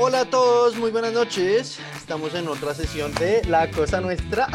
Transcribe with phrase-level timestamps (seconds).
[0.00, 1.80] Hola a todos, muy buenas noches.
[1.96, 4.46] Estamos en otra sesión de La Cosa Nuestra.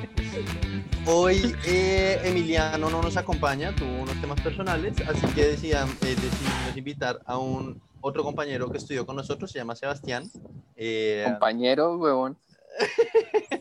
[1.06, 6.74] Hoy eh, Emiliano no nos acompaña, tuvo unos temas personales, así que decían, eh, decidimos
[6.74, 10.30] invitar a un otro compañero que estudió con nosotros, se llama Sebastián.
[10.76, 12.38] Eh, compañero, huevón.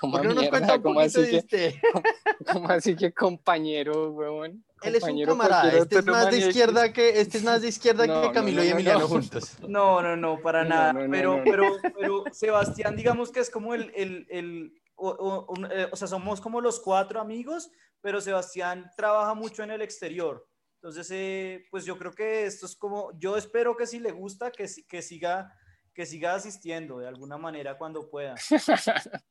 [0.00, 1.80] ¿Cómo no nos cuenta un ¿Cómo así, que, este?
[2.52, 4.64] ¿Cómo así que compañero, huevón?
[4.82, 8.06] Él es un camarada, este es más de izquierda que, este es más de izquierda
[8.06, 9.56] que Camilo y Emiliano juntos.
[9.68, 10.94] No, no, no, para nada.
[11.10, 16.06] pero, pero, pero Sebastián, digamos que es como el, el, el o, eh, o, sea,
[16.06, 20.46] somos como los cuatro amigos, pero Sebastián trabaja mucho en el exterior.
[20.76, 24.50] Entonces, eh, pues yo creo que esto es como, yo espero que si le gusta,
[24.50, 25.50] que, que, siga,
[25.94, 28.34] que siga asistiendo de alguna manera cuando pueda.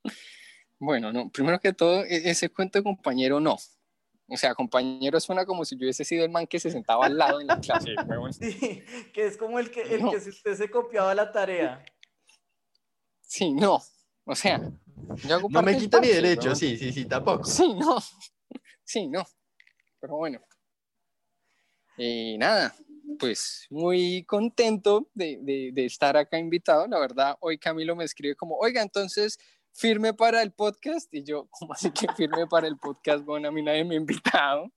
[0.83, 3.57] bueno, no, primero que todo, e, ese cuento de compañero no.
[4.27, 7.17] O sea, compañero suena como si yo hubiese sido el man que se sentaba al
[7.17, 7.93] lado en la clase.
[8.39, 8.83] sí,
[9.13, 11.83] que es como el que, el que si usted se copiaba la tarea.
[13.21, 13.81] Sí, no.
[14.25, 14.59] O sea,
[15.27, 17.45] no me quita mi derecho, sí, sí, sí, tampoco.
[17.45, 17.97] Sí, no.
[18.85, 19.23] Sí, no.
[20.01, 20.41] Pero bueno.
[21.97, 22.75] Y nada,
[23.17, 26.85] pues muy contento de, de, de, estar acá invitado.
[26.87, 29.39] La verdad, hoy Camilo me escribe como, oiga, entonces
[29.73, 31.13] firme para el podcast.
[31.13, 33.23] Y yo, ¿cómo así que firme para el podcast?
[33.25, 34.71] Bueno, a mí nadie me ha invitado.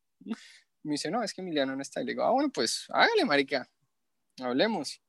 [0.82, 2.00] Me dice, no, es que Emiliano no está.
[2.00, 3.68] Y le digo, ah, bueno, pues hágale, marica,
[4.40, 5.00] hablemos.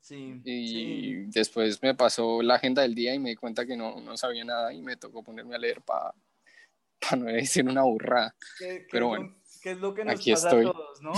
[0.00, 4.00] Sí, y después me pasó la agenda del día y me di cuenta que no,
[4.00, 6.12] no sabía nada y me tocó ponerme a leer para
[7.16, 8.34] no decir una burrada.
[8.90, 9.34] Pero bueno.
[9.62, 11.12] ¿Qué es lo que nos pasa a todos, no?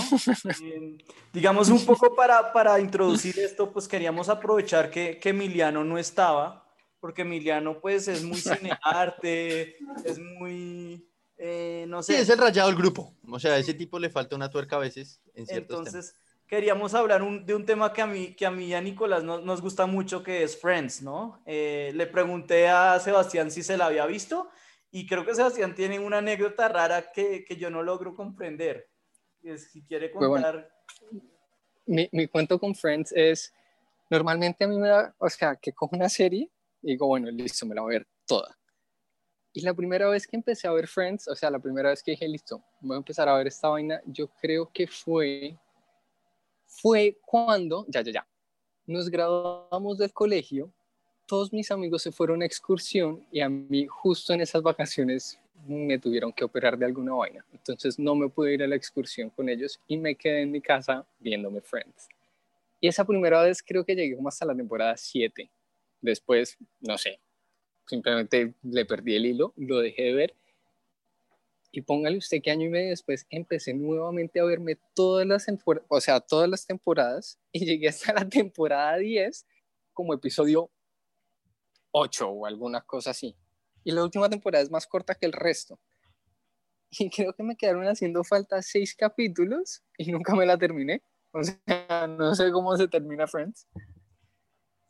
[1.33, 6.66] digamos un poco para, para introducir esto, pues queríamos aprovechar que, que Emiliano no estaba,
[6.99, 12.13] porque Emiliano pues es muy cinearte, es muy, eh, no sé.
[12.13, 14.77] Sí, es el rayado del grupo, o sea, a ese tipo le falta una tuerca
[14.77, 16.15] a veces en ciertos Entonces,
[16.47, 19.61] queríamos hablar de un tema que a mí, que a mí y a Nicolás nos
[19.61, 21.41] gusta mucho, que es Friends, ¿no?
[21.45, 24.49] Eh, le pregunté a Sebastián si se la había visto
[24.91, 28.89] y creo que Sebastián tiene una anécdota rara que, que yo no logro comprender.
[29.57, 30.69] Si quiere contar.
[31.85, 33.53] mi, mi, cuento con Friends es,
[34.09, 36.49] normalmente a mí me da, o sea, que cojo una serie
[36.81, 38.57] y digo, bueno, listo, me la voy a ver toda.
[39.53, 42.11] Y la primera vez que empecé a ver Friends, o sea, la primera vez que
[42.11, 45.57] dije, listo, voy a empezar a ver esta vaina, yo creo que fue
[46.67, 48.27] fue cuando, ya, ya, ya,
[48.85, 50.71] nos graduamos del colegio,
[51.25, 55.99] todos mis amigos se fueron a excursión y a mí justo en esas vacaciones me
[55.99, 57.45] tuvieron que operar de alguna vaina.
[57.51, 60.61] Entonces no me pude ir a la excursión con ellos y me quedé en mi
[60.61, 62.07] casa viéndome Friends.
[62.79, 65.49] Y esa primera vez creo que llegué como hasta la temporada 7.
[66.01, 67.19] Después, no sé,
[67.87, 70.35] simplemente le perdí el hilo, lo dejé de ver
[71.71, 75.45] y póngale usted que año y medio después empecé nuevamente a verme todas las,
[75.87, 79.45] o sea, todas las temporadas y llegué hasta la temporada 10
[79.93, 80.71] como episodio
[81.91, 83.35] 8 o alguna cosa así.
[83.83, 85.79] Y la última temporada es más corta que el resto.
[86.89, 91.03] Y creo que me quedaron haciendo falta seis capítulos y nunca me la terminé.
[91.31, 93.67] O sea, no sé cómo se termina Friends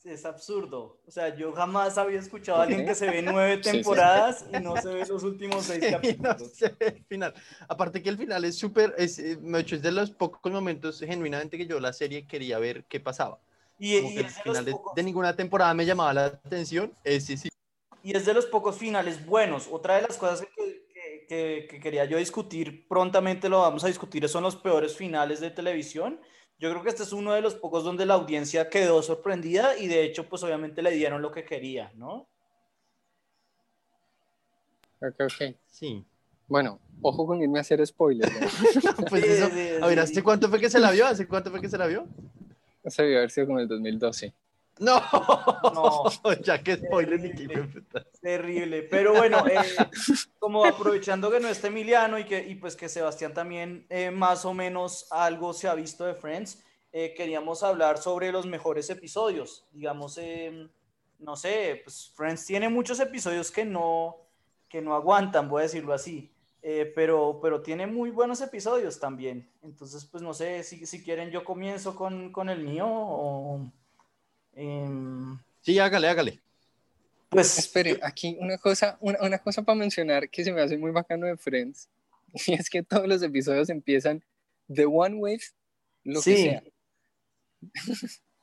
[0.08, 1.00] es absurdo.
[1.06, 4.76] O sea, yo jamás había escuchado a alguien que se ve nueve temporadas y no
[4.78, 6.62] se ve los últimos seis capítulos.
[6.80, 7.34] el final.
[7.68, 11.68] Aparte que el final es súper, es, eh, es de los pocos momentos genuinamente que
[11.68, 13.40] yo la serie quería ver qué pasaba.
[13.80, 16.94] Y, el final de, ninguna temporada me llamaba la atención.
[17.04, 17.50] Ese sí.
[18.02, 19.68] Y es de los pocos finales buenos.
[19.70, 20.88] Otra de las cosas que,
[21.28, 25.52] que, que quería yo discutir, prontamente lo vamos a discutir, son los peores finales de
[25.52, 26.20] televisión
[26.60, 29.88] yo creo que este es uno de los pocos donde la audiencia quedó sorprendida y
[29.88, 32.28] de hecho, pues obviamente le dieron lo que quería, ¿no?
[35.00, 35.56] Ok, ok.
[35.68, 36.04] Sí.
[36.48, 38.32] Bueno, ojo con irme a hacer spoilers.
[39.10, 39.46] pues eso,
[39.84, 41.06] a ver, ¿hace cuánto fue que se la vio?
[41.06, 42.08] ¿Hace cuánto fue que se la vio?
[42.86, 44.34] Se debió haber sido como el 2012.
[44.80, 45.02] No,
[45.74, 47.34] no, ya que spoiler ni
[48.22, 49.58] Terrible, pero bueno, eh,
[50.40, 54.46] como aprovechando que no está Emiliano y que y pues que Sebastián también eh, más
[54.46, 59.66] o menos algo se ha visto de Friends, eh, queríamos hablar sobre los mejores episodios.
[59.72, 60.20] Digamos,
[61.20, 64.18] no sé, pues Friends tiene muchos episodios que no,
[64.70, 66.32] que no aguantan, voy a decirlo así.
[66.96, 69.50] pero, pero tiene muy buenos episodios también.
[69.64, 73.72] Entonces, pues no sé, si, si quieren yo comienzo con, con el mío o...
[74.58, 76.42] Em, sí, hágale, hágale.
[77.30, 77.60] Pues.
[77.60, 81.38] Espere, aquí una cosa, una, cosa para mencionar que se me hace muy bacano de
[81.38, 81.90] Friends.
[82.48, 84.24] Y es que todos los episodios empiezan
[84.74, 85.44] The One Wave,
[86.04, 86.64] lo que sea.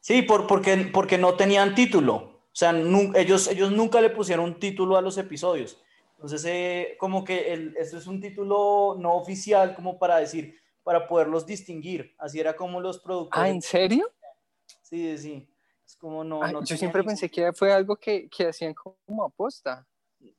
[0.00, 2.14] Sí, por, porque, porque no tenían título.
[2.14, 2.75] O sea,
[3.16, 5.82] ellos, ellos nunca le pusieron un título a los episodios.
[6.16, 11.06] Entonces, eh, como que el, esto es un título no oficial, como para decir, para
[11.06, 12.14] poderlos distinguir.
[12.19, 13.44] Así era como los productores.
[13.44, 14.11] ¿Ah, en serio?
[14.82, 15.49] Sí, sí.
[16.04, 16.46] Es como no...
[16.46, 19.86] no yo siempre pensé que fue algo que, que hacían como aposta.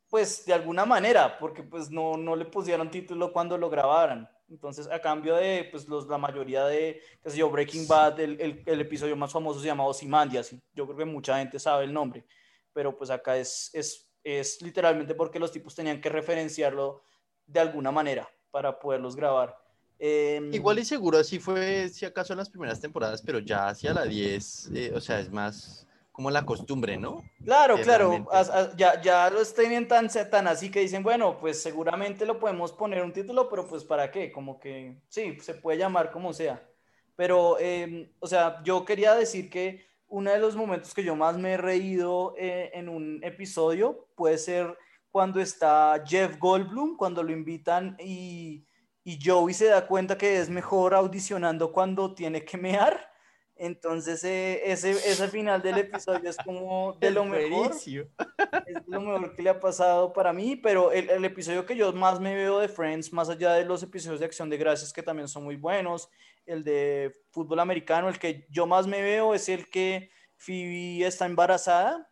[0.07, 4.29] Pues de alguna manera, porque pues no, no le pusieron título cuando lo grabaran.
[4.47, 8.39] Entonces, a cambio de, pues, los, la mayoría de, qué sé yo, Breaking Bad, el,
[8.39, 10.55] el, el episodio más famoso se llama Ozymandias.
[10.73, 12.25] Yo creo que mucha gente sabe el nombre,
[12.71, 17.01] pero pues acá es, es, es literalmente porque los tipos tenían que referenciarlo
[17.47, 19.57] de alguna manera para poderlos grabar.
[19.97, 23.93] Em, Igual y seguro así fue, si acaso en las primeras temporadas, pero ya hacia
[23.93, 27.23] la 10, eh, o sea, es más como la costumbre, ¿no?
[27.43, 28.25] Claro, claro,
[28.77, 33.03] ya, ya los tienen tan, tan así que dicen, bueno, pues seguramente lo podemos poner
[33.03, 36.65] un título, pero pues para qué, como que sí, se puede llamar como sea.
[37.17, 41.37] Pero, em, o sea, yo quería decir que uno de los momentos que yo más
[41.37, 44.77] me he reído eh, en un episodio puede ser
[45.11, 48.65] cuando está Jeff Goldblum, cuando lo invitan y,
[49.05, 53.11] y Joey se da cuenta que es mejor audicionando cuando tiene que mear.
[53.55, 57.71] Entonces, eh, ese, ese final del episodio es como de lo mejor.
[57.71, 61.93] Es lo mejor que le ha pasado para mí, pero el, el, episodio que yo
[61.93, 65.03] más me veo de Friends, más allá de los episodios de Acción de Gracias, que
[65.03, 66.09] también son muy buenos,
[66.45, 71.27] el de fútbol americano, el que yo más me veo es el que Phoebe está
[71.27, 72.09] embarazada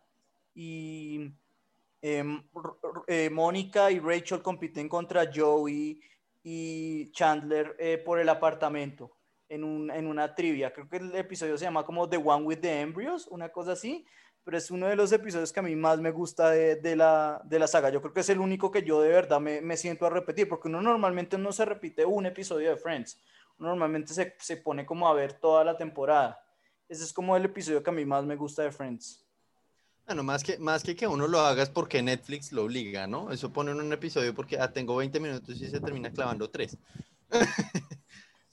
[0.54, 1.34] y
[2.06, 2.38] Em,
[3.06, 5.98] eh, Mónica y Rachel compiten contra Joey
[6.44, 9.16] y Chandler eh, por el apartamento
[9.48, 10.72] en, un, en una trivia.
[10.72, 14.06] Creo que el episodio se llama como The One with the Embryos, una cosa así,
[14.44, 17.40] pero es uno de los episodios que a mí más me gusta de, de, la,
[17.44, 17.88] de la saga.
[17.88, 20.46] Yo creo que es el único que yo de verdad me, me, siento a repetir,
[20.46, 23.18] porque uno normalmente no se repite un episodio de Friends,
[23.56, 26.38] normalmente se, se pone como a ver toda la temporada.
[26.86, 29.23] Ese es como el episodio que a mí más me gusta de Friends.
[30.06, 33.30] Bueno, más que, más que que uno lo haga es porque Netflix lo obliga, ¿no?
[33.30, 36.76] Eso pone en un episodio porque ah, tengo 20 minutos y se termina clavando 3.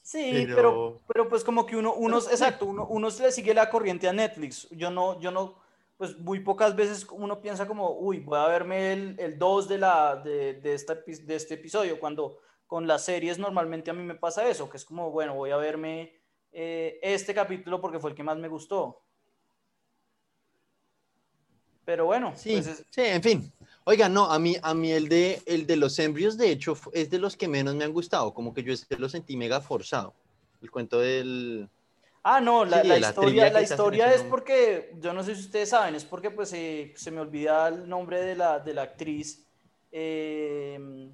[0.01, 0.99] Sí, pero...
[1.07, 1.29] pero...
[1.29, 4.67] pues como que uno, uno exacto, uno, uno le sigue la corriente a Netflix.
[4.71, 5.55] Yo no, yo no,
[5.95, 9.77] pues muy pocas veces uno piensa como, uy, voy a verme el, el 2 de,
[9.77, 14.15] la, de, de, esta, de este episodio, cuando con las series normalmente a mí me
[14.15, 16.13] pasa eso, que es como, bueno, voy a verme
[16.51, 19.03] eh, este capítulo porque fue el que más me gustó.
[21.85, 23.53] Pero bueno, sí, pues sí, en fin.
[23.83, 27.09] Oiga, no, a mí, a mí el de, el de los embrios, de hecho, es
[27.09, 30.13] de los que menos me han gustado, como que yo lo sentí mega forzado.
[30.61, 31.67] El cuento del...
[32.23, 35.95] Ah, no, la, la, historia, la historia es porque, yo no sé si ustedes saben,
[35.95, 39.43] es porque pues se me olvida el nombre de la, de la actriz,
[39.91, 41.11] em,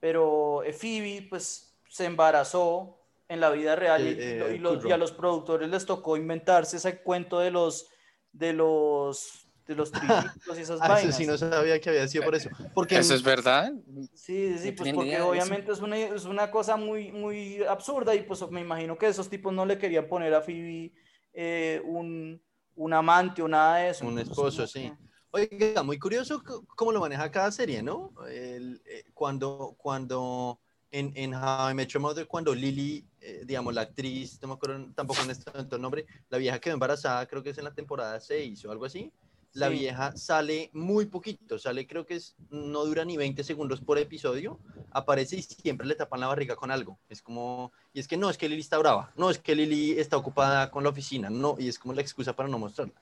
[0.00, 2.96] pero Phoebe pues se embarazó
[3.28, 7.38] en la vida real y, eh, y, a los productores les tocó inventarse ese cuento
[7.38, 7.88] de los,
[8.32, 11.16] de los de los trillitos y esas ah, vainas.
[11.16, 12.50] sí no sabía que había sido por eso.
[12.74, 12.98] Porque...
[12.98, 13.72] ¿Eso es verdad?
[14.14, 18.48] Sí, sí, pues porque obviamente es una, es una cosa muy, muy absurda y pues
[18.50, 20.92] me imagino que esos tipos no le querían poner a Phoebe
[21.32, 22.40] eh, un,
[22.76, 24.06] un, amante o nada de eso.
[24.06, 24.92] Un esposo, sí.
[25.30, 26.42] Oiga, muy curioso
[26.76, 28.14] cómo lo maneja cada serie, ¿no?
[28.30, 30.60] El, eh, cuando, cuando
[30.90, 34.54] en, en How I Met Your Mother, cuando Lily, eh, digamos, la actriz, no me
[34.54, 37.64] acuerdo tampoco en este momento el nombre, la vieja quedó embarazada, creo que es en
[37.64, 39.12] la temporada 6 o algo así
[39.56, 43.98] la vieja sale muy poquito, sale creo que es, no dura ni 20 segundos por
[43.98, 44.60] episodio,
[44.90, 46.98] aparece y siempre le tapan la barriga con algo.
[47.08, 49.98] Es como, y es que no, es que Lili está brava, no, es que Lili
[49.98, 52.94] está ocupada con la oficina, no, y es como la excusa para no mostrarla.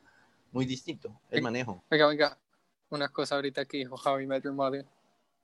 [0.52, 1.82] Muy distinto el manejo.
[1.90, 2.38] Venga, venga,
[2.90, 4.87] una cosa ahorita que dijo Javi Met Mother.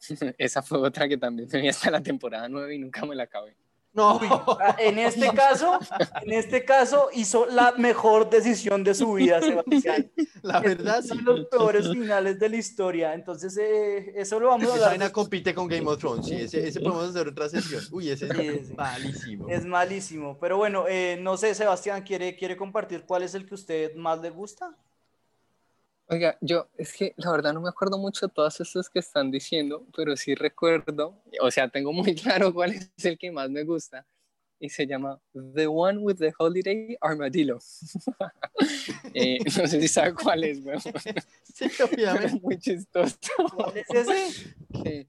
[0.38, 3.56] Esa fue otra que también tenía hasta la temporada 9 y nunca me la acabé.
[3.92, 4.20] No,
[4.78, 5.78] en este caso,
[6.22, 10.10] en este caso hizo la mejor decisión de su vida, Sebastián.
[10.42, 13.14] La verdad, son los peores finales de la historia.
[13.14, 14.94] Entonces, eh, eso lo vamos a hablar.
[14.94, 17.82] Esa compite con Game of Thrones, sí, ese, podemos hacer otra sesión.
[17.90, 19.48] Uy, ese es malísimo.
[19.48, 20.38] Es malísimo.
[20.38, 23.94] Pero bueno, eh, no sé, Sebastián, ¿quiere, ¿quiere compartir cuál es el que a usted
[23.96, 24.76] más le gusta?
[26.12, 29.30] Oiga, yo es que la verdad no me acuerdo mucho de todas estas que están
[29.30, 33.62] diciendo, pero sí recuerdo, o sea, tengo muy claro cuál es el que más me
[33.62, 34.04] gusta
[34.58, 35.20] y se llama
[35.54, 37.58] The One with the Holiday Armadillo.
[39.14, 40.80] eh, no sé si sabe cuál es, weón.
[40.80, 42.40] Sí, obviamente.
[42.42, 43.16] muy chistoso.
[43.54, 44.54] ¿Cuál es ese?
[44.82, 45.06] Que,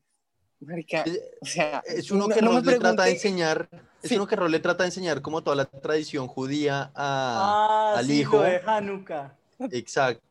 [0.59, 1.03] marica,
[1.41, 3.67] o sea, es uno que no, le trata de enseñar,
[4.03, 7.95] es uno que Rol le trata de enseñar como toda la tradición judía a, ah,
[7.97, 8.37] al sí, hijo.
[8.37, 9.35] Lo de Hanukkah.
[9.71, 10.30] Exacto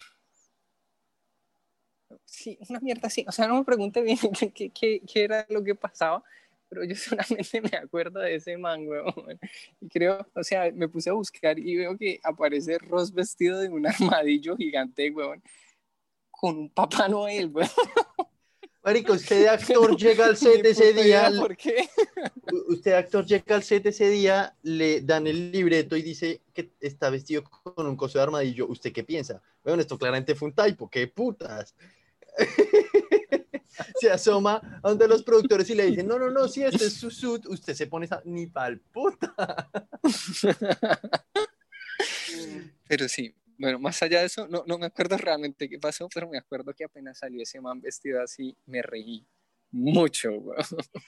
[2.30, 3.24] sí, una mierda así.
[3.28, 4.18] O sea, no me pregunte bien
[4.54, 6.22] qué, qué, qué, era lo que pasaba,
[6.68, 9.38] pero yo solamente me acuerdo de ese man, weón.
[9.80, 13.68] Y creo, o sea, me puse a buscar y veo que aparece Ross vestido de
[13.68, 15.42] un armadillo gigante, weón,
[16.30, 17.68] con un Papá Noel, weón.
[18.82, 21.30] Marico, usted de actor llega al set ese día.
[21.38, 21.86] ¿Por qué?
[22.66, 26.72] Usted de actor llega al set ese día, le dan el libreto y dice que
[26.80, 28.66] está vestido con un coso de armadillo.
[28.68, 29.42] ¿Usted qué piensa?
[29.62, 31.74] Bueno, esto claramente fue un typo, qué putas.
[34.00, 37.10] se asoma donde los productores y le dicen, no, no, no, si este es su
[37.10, 39.34] suit, usted se pone esa, ni pa'l puta.
[42.88, 46.28] Pero sí, bueno, más allá de eso, no, no me acuerdo realmente qué pasó, pero
[46.28, 49.26] me acuerdo que apenas salió ese man vestido así, me reí
[49.72, 50.30] mucho.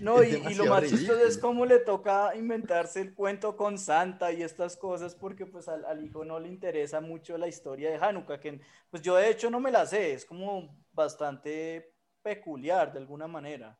[0.00, 4.42] No, y, lo más chistoso es cómo le toca inventarse el cuento con Santa y
[4.42, 8.38] estas cosas, porque pues al, al, hijo no le interesa mucho la historia de Hanukkah,
[8.38, 8.60] que
[8.90, 13.76] pues yo de hecho no me la sé, es como bastante peculiar de alguna manera.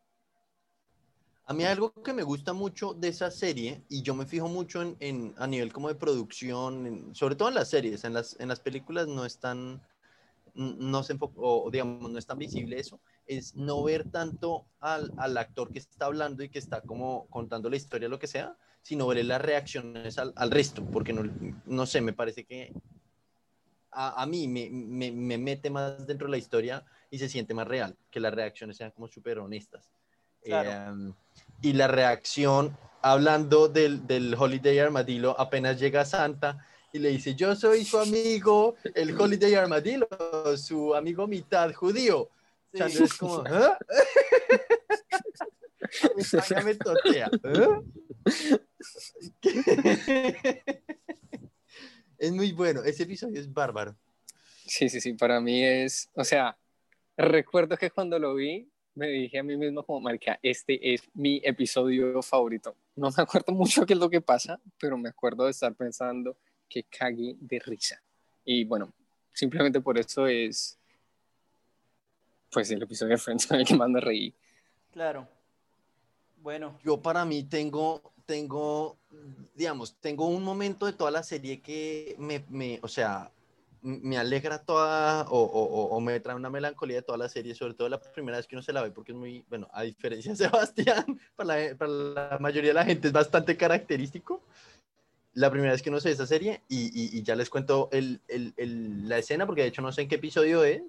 [1.44, 4.82] A mí algo que me gusta mucho de esa serie, y yo me fijo mucho
[4.82, 8.49] en, en a nivel como de producción, sobre todo en las series, en las, en
[8.49, 9.80] las películas no es tan,
[10.54, 15.37] no se o digamos, no es tan visible eso, es no ver tanto al, al,
[15.37, 19.06] actor que está hablando y que está como contando la historia, lo que sea, sino
[19.06, 21.23] ver las reacciones al, al resto, porque no,
[21.66, 22.73] no sé, me parece que
[23.92, 27.54] a, a mí me, me, me, mete más dentro de la historia y se siente
[27.54, 29.90] más real, que las reacciones sean como súper honestas.
[30.42, 31.12] Em,
[31.61, 37.54] y la reacción, hablando del, del Holiday Armadillo, apenas llega Santa y le dice, yo
[37.54, 40.08] soy su amigo, el Holiday Armadillo,
[40.56, 42.30] su amigo mitad judío.
[42.72, 43.02] Sí.
[43.04, 43.78] es como, ¿Ah?
[46.64, 47.30] me totea.
[47.44, 47.80] ¿eh?
[52.18, 53.96] es muy bueno, ese episodio es bárbaro.
[54.66, 56.58] Sí, sí, sí, para mí es, o sea,
[57.16, 61.40] recuerdo que cuando lo vi, me dije a mí mismo como, marica, este es mi
[61.44, 62.76] episodio favorito.
[62.96, 66.37] No me acuerdo mucho qué es lo que pasa, pero me acuerdo de estar pensando
[66.68, 68.02] que cague de risa.
[68.44, 68.92] Y bueno,
[69.32, 70.77] simplemente por eso es,
[72.58, 74.34] pues el episodio de Friends con el que más me reí.
[74.92, 75.28] Claro.
[76.42, 76.76] Bueno.
[76.84, 78.98] Yo para mí tengo, tengo,
[79.54, 83.30] digamos, tengo un momento de toda la serie que me, me o sea,
[83.80, 87.74] me alegra toda o, o, o, me trae una melancolía de toda la serie, sobre
[87.74, 90.32] todo la primera vez que uno se la ve, porque es muy, bueno, a diferencia
[90.32, 94.42] de Sebastián, para la, para la mayoría de la gente es bastante característico.
[95.34, 98.20] La primera vez que uno se ve esa serie, y, y, ya les cuento el,
[98.26, 100.82] el, la escena, porque de hecho no sé en qué episodio es,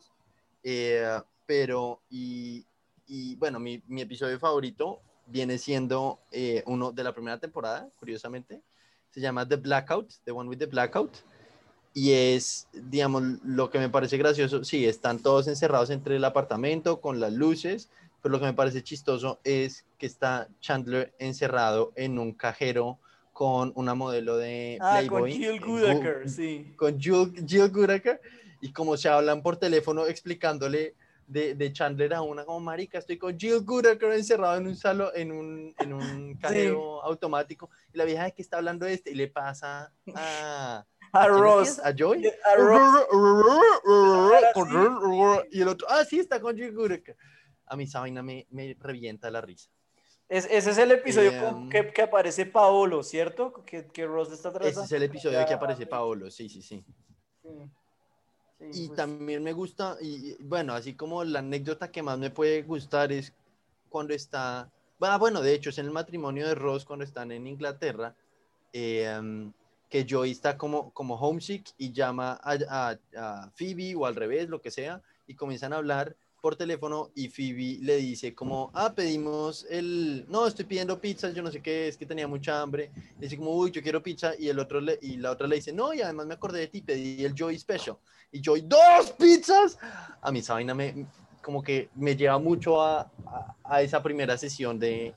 [0.64, 2.64] eh, pero, y,
[3.08, 8.62] y, bueno, mi, mi, episodio favorito viene siendo eh, uno de la primera temporada, curiosamente,
[9.10, 11.10] se llama The Blackout, The One with the Blackout
[11.92, 17.02] y es, digamos, lo que me parece gracioso, sí, están todos encerrados entre el apartamento
[17.02, 17.90] con las luces,
[18.22, 23.00] pero lo que me parece chistoso es que está Chandler encerrado en un cajero
[23.34, 25.32] con una modelo de ah, Playboy.
[25.32, 26.76] con Jill Goodacre, sí.
[26.78, 28.22] Con Jill, Jill Goodacre,
[28.62, 30.94] y como se hablan por teléfono explicándole
[31.30, 35.16] de, de, Chandler a una como marica, estoy con Jill Goodacre encerrado en un salo,
[35.16, 39.12] en un, en un cajero automático, y la vieja de que está hablando de este,
[39.12, 41.80] y le pasa a a Ross.
[41.84, 42.28] ¿A Joy?
[42.28, 43.06] A Ross.
[45.52, 47.04] Y el otro, ah, sí, está con Joy
[47.66, 49.70] A mí esa vaina me, me revienta la risa.
[50.28, 53.66] Es, ese es el episodio eh, que, que, aparece Paolo, ¿cierto?
[53.66, 54.68] Que, que Ross está atrás.
[54.68, 56.86] Ese es el episodio que aparece Paolo, sí, sí, sí.
[57.42, 57.50] sí.
[58.74, 58.98] Y pues.
[58.98, 63.34] también me gusta, y bueno, así como la anécdota que más me puede gustar es
[63.90, 67.48] cuando está, bueno, bueno de hecho es en el matrimonio de Ross cuando están en
[67.48, 68.16] Inglaterra,
[68.74, 69.52] eh,
[69.90, 74.62] que Joey está como, como homesick y llama a, a, Phoebe o al revés, lo
[74.62, 79.66] que sea, y comienzan a hablar por teléfono y Phoebe le dice como, ah, pedimos
[79.70, 83.26] el, no, estoy pidiendo pizza, yo no sé qué, es que tenía mucha hambre, le
[83.26, 85.74] dice como, uy, yo quiero pizza, y el otro le, y la otra le dice,
[85.74, 87.98] no, y además me acordé de ti, pedí el Joey Special,
[88.32, 89.78] y Joey, ¡dos pizzas!
[90.22, 91.08] A mí esa vaina me,
[91.42, 93.12] como que me lleva mucho a,
[93.64, 95.16] a, esa primera sesión de,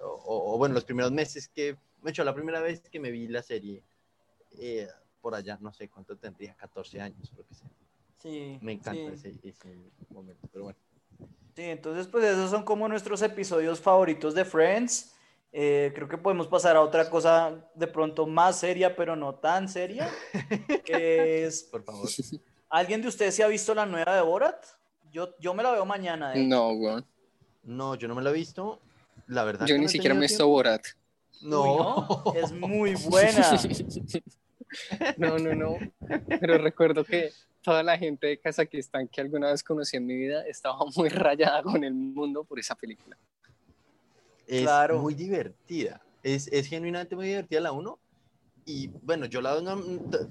[0.00, 3.28] o, o, bueno, los primeros meses que, me hecho, la primera vez que me vi
[3.28, 3.84] la serie,
[4.58, 4.88] eh,
[5.20, 7.68] por allá, no sé cuánto tendría, 14 años, creo que sea.
[8.18, 8.58] Sí.
[8.60, 9.78] Me encanta Ese, ese,
[10.10, 10.78] momento, pero bueno.
[11.54, 15.14] Sí, entonces pues esos son como nuestros episodios favoritos de Friends.
[15.54, 19.68] Eh, creo que podemos pasar a otra cosa de pronto más seria, pero no tan
[19.68, 20.08] seria,
[20.84, 21.62] que es...
[21.64, 22.08] Por favor.
[22.70, 24.64] ¿Alguien de ustedes se ha visto la nueva de Borat?
[25.10, 26.34] Yo, yo me la veo mañana.
[26.34, 27.04] No, güey.
[27.64, 28.80] No, yo no me la he visto.
[29.26, 29.66] La verdad.
[29.66, 30.82] Yo ni siquiera me he visto Borat.
[31.42, 32.22] No.
[32.24, 32.34] no.
[32.34, 33.46] Es muy buena.
[35.18, 35.76] No, no, no.
[36.40, 37.30] Pero recuerdo que
[37.60, 41.62] toda la gente de Kazajistán que alguna vez conocí en mi vida estaba muy rayada
[41.62, 43.18] con el mundo por esa película.
[44.52, 46.00] Es muy divertida.
[46.22, 47.98] Es, es, genuinamente muy divertida la 1.
[48.66, 49.56] y bueno, yo la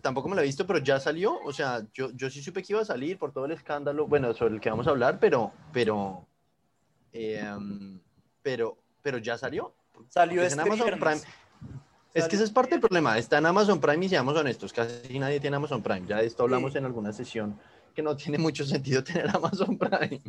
[0.01, 1.39] tampoco me la he visto, pero ya salió.
[1.43, 4.33] O sea, yo, yo sí supe que iba a salir por todo el escándalo, bueno,
[4.33, 6.25] sobre el que vamos a hablar, pero, pero,
[7.11, 7.99] em,
[8.41, 9.73] pero, pero ya salió.
[10.09, 11.21] Salió este Amazon Prime.
[12.13, 13.17] Es que ese es parte del problema.
[13.17, 16.05] Está en Amazon Prime y seamos honestos, casi nadie tiene Amazon Prime.
[16.07, 17.57] Ya de esto hablamos en alguna sesión
[17.95, 20.21] que no tiene mucho sentido tener Amazon Prime.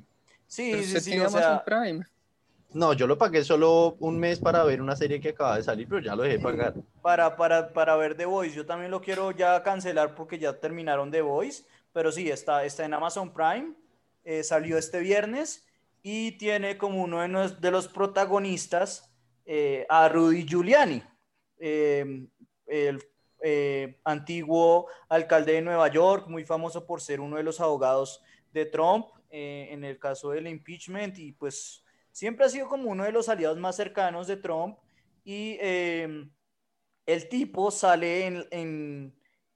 [0.46, 1.18] Sí, sí, sí.
[1.18, 2.06] O Amazon Prime.
[2.74, 5.86] No, yo lo pagué solo un mes para ver una serie que acaba de salir,
[5.88, 6.74] pero ya lo dejé pagar.
[7.02, 11.10] Para, para, para ver The Voice, yo también lo quiero ya cancelar porque ya terminaron
[11.10, 13.74] The Voice, pero sí, está, está en Amazon Prime,
[14.24, 15.66] eh, salió este viernes
[16.02, 19.12] y tiene como uno de los, protagonistas
[19.44, 21.02] eh, a Rudy Giuliani,
[21.58, 22.26] eh,
[22.66, 23.04] el
[24.04, 29.06] antiguo alcalde de Nueva York, muy famoso por ser uno de los abogados de Trump
[29.30, 31.81] en el caso del impeachment y pues
[32.12, 34.78] siempre ha sido como uno de los aliados más cercanos de Trump
[35.24, 36.30] y em,
[37.06, 39.14] el tipo sale en, en,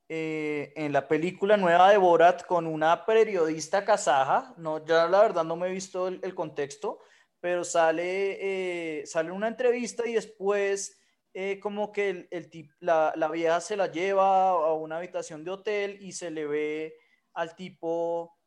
[0.08, 5.56] eh, la película nueva de Borat con una periodista kazaja, no, ya la verdad no
[5.56, 7.00] me he visto el, contexto,
[7.40, 10.98] pero sale, eh, sale una entrevista y después
[11.34, 15.50] eh, como que el, el la, la vieja se la lleva a una habitación de
[15.50, 16.94] hotel y se le ve
[17.34, 18.38] al tipo,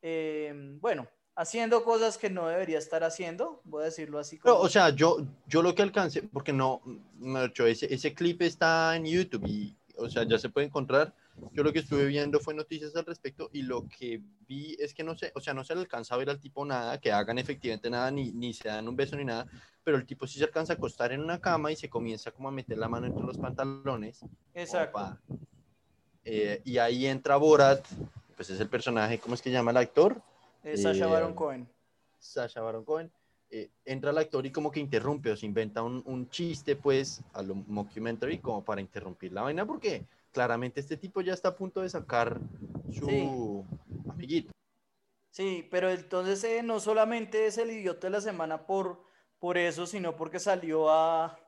[0.00, 1.08] em, bueno,
[1.38, 4.38] haciendo cosas que no debería estar haciendo, voy a decirlo así.
[4.38, 4.56] Como...
[4.56, 6.82] o sea, yo, yo lo que alcancé, porque no,
[7.64, 11.14] ese, ese clip está en YouTube y, o sea, ya se puede encontrar.
[11.52, 15.04] Yo lo que estuve viendo fue noticias al respecto y lo que vi es que
[15.04, 17.38] no sé, o sea, no se le alcanza a ver al tipo nada, que hagan
[17.38, 19.46] efectivamente nada, ni, ni se dan un beso ni nada,
[19.84, 22.48] pero el tipo sí se alcanza a acostar en una cama y se comienza como
[22.48, 24.24] a meter la mano entre los pantalones.
[24.54, 25.16] Exacto.
[26.24, 27.86] Eh, y ahí entra Borat,
[28.34, 30.20] pues es el personaje, ¿cómo es que llama el actor?
[30.72, 31.68] Eh, Sasha Baron Cohen.
[32.18, 33.10] Sasha Baron Cohen.
[33.50, 37.22] Eh, entra el actor y como que interrumpe o se inventa un, un, chiste pues
[37.32, 41.56] a lo mockumentary como para interrumpir la vaina porque claramente este tipo ya está a
[41.56, 42.38] punto de sacar
[42.92, 43.64] su
[44.10, 44.52] amiguito.
[45.30, 49.02] Sí, pero entonces eh, no solamente es el idiota de la semana por,
[49.38, 51.38] por eso, sino porque salió a,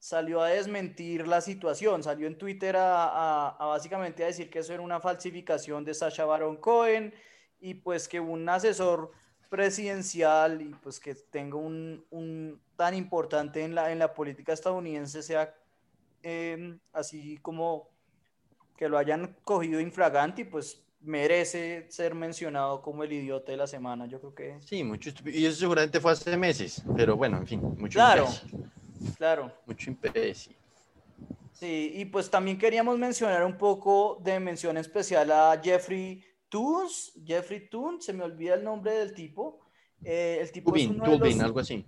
[0.00, 4.58] salió a desmentir la situación, salió en Twitter a, a, a básicamente a decir que
[4.58, 7.14] eso era una falsificación de Sasha Baron Cohen,
[7.60, 9.12] y pues que un asesor
[9.48, 15.22] presidencial y pues que tenga un, un tan importante en la, en la política estadounidense
[15.22, 15.54] sea
[16.22, 17.88] em, así como
[18.76, 23.66] que lo hayan cogido infragante y pues merece ser mencionado como el idiota de la
[23.66, 24.56] semana, yo creo que...
[24.60, 28.26] Sí, mucho y eso seguramente fue hace meses, pero bueno, en fin, mucho Claro,
[29.16, 29.52] claro.
[29.66, 30.56] Mucho imbécil.
[31.52, 37.68] Sí, y pues también queríamos mencionar un poco de mención especial a Jeffrey Toons, Jeffrey
[37.68, 39.60] Toons, se me olvida el nombre del tipo.
[40.04, 41.84] Eh, el tipo es uno de los, algo así.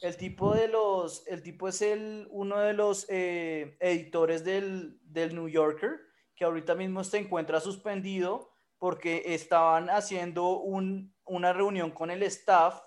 [0.00, 5.34] El tipo de los, el tipo es el, uno de los eh, editores del, del,
[5.34, 6.00] New Yorker,
[6.36, 12.80] que ahorita mismo se encuentra suspendido porque estaban haciendo un, una reunión con el staff,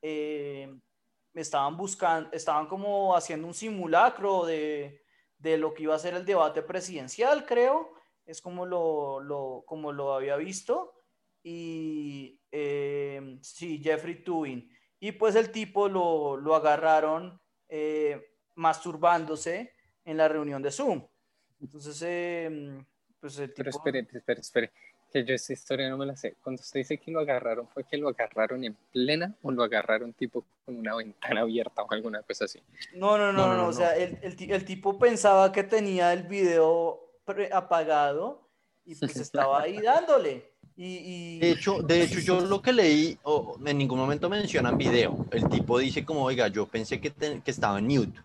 [0.00, 0.72] eh,
[1.34, 5.02] estaban buscando, estaban como haciendo un simulacro de,
[5.38, 7.94] de lo que iba a ser el debate presidencial, creo,
[8.26, 10.92] es como lo, lo, como lo había visto.
[11.42, 14.70] Y eh, sí, Jeffrey Tubin.
[14.98, 19.72] Y pues el tipo lo, lo agarraron eh, masturbándose
[20.04, 21.06] en la reunión de Zoom.
[21.60, 22.82] Entonces, eh,
[23.20, 23.58] pues el tipo...
[23.58, 24.72] Pero espere, espere, espere,
[25.12, 26.36] que yo esta historia no me la sé.
[26.42, 30.14] Cuando usted dice que lo agarraron, ¿fue que lo agarraron en plena o lo agarraron
[30.14, 32.62] tipo con una ventana abierta o alguna cosa así?
[32.94, 36.22] No, no, no, no, no, o sea, el, el, el tipo pensaba que tenía el
[36.22, 37.03] video
[37.52, 38.48] apagado
[38.84, 40.52] y pues estaba ahí dándole.
[40.76, 43.16] Y, De, hecho, de hecho, yo lo que leí,
[43.64, 45.24] en ningún momento mencionan video.
[45.30, 48.20] El tipo dice como, oiga, yo pensé que, que estaba en mute.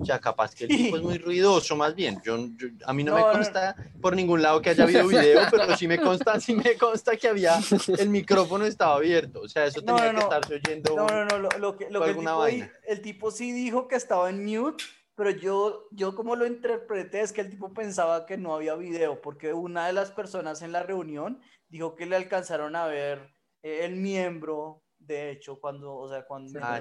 [0.00, 2.20] O sea, capaz que el tipo es muy ruidoso, más bien.
[2.24, 2.38] Yo,
[2.86, 5.98] a mí no, me consta por ningún lado que haya habido video, pero sí me
[5.98, 7.58] consta, sí me consta que había,
[7.98, 9.40] el micrófono estaba abierto.
[9.40, 10.96] O sea, eso tenía que estarse oyendo.
[10.96, 14.30] No, no, no, lo, que, lo que el, tipo, el tipo sí dijo que estaba
[14.30, 14.84] en mute,
[15.20, 19.20] pero yo, yo como lo interpreté es que el tipo pensaba que no había video,
[19.20, 23.30] porque una de las personas en la reunión dijo que le alcanzaron a ver
[23.62, 26.58] eh, el miembro, de hecho, cuando, o sea, cuando...
[26.62, 26.80] Ah,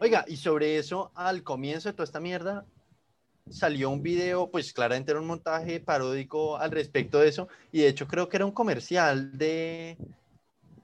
[0.00, 2.64] Oiga, y sobre eso, al comienzo de toda esta mierda,
[3.50, 7.88] salió un video, pues claramente era un montaje paródico al respecto de eso, y de
[7.88, 9.98] hecho creo que era un comercial de,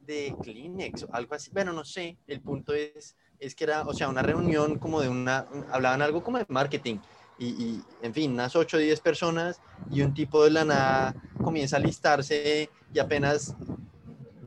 [0.06, 3.92] de Kleenex o algo así, bueno, no sé, el punto es es que era, o
[3.92, 6.98] sea, una reunión como de una, hablaban algo como de marketing
[7.38, 11.76] y, en fin, unas 8 o 10 personas y un tipo de la nada comienza
[11.76, 13.56] a listarse y apenas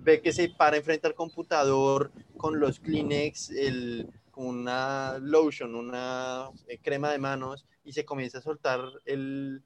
[0.01, 6.79] ve que se para enfrente al computador con los Kleenex, el, una lotion, una eh,
[6.81, 9.63] crema de manos y se comienza a soltar el,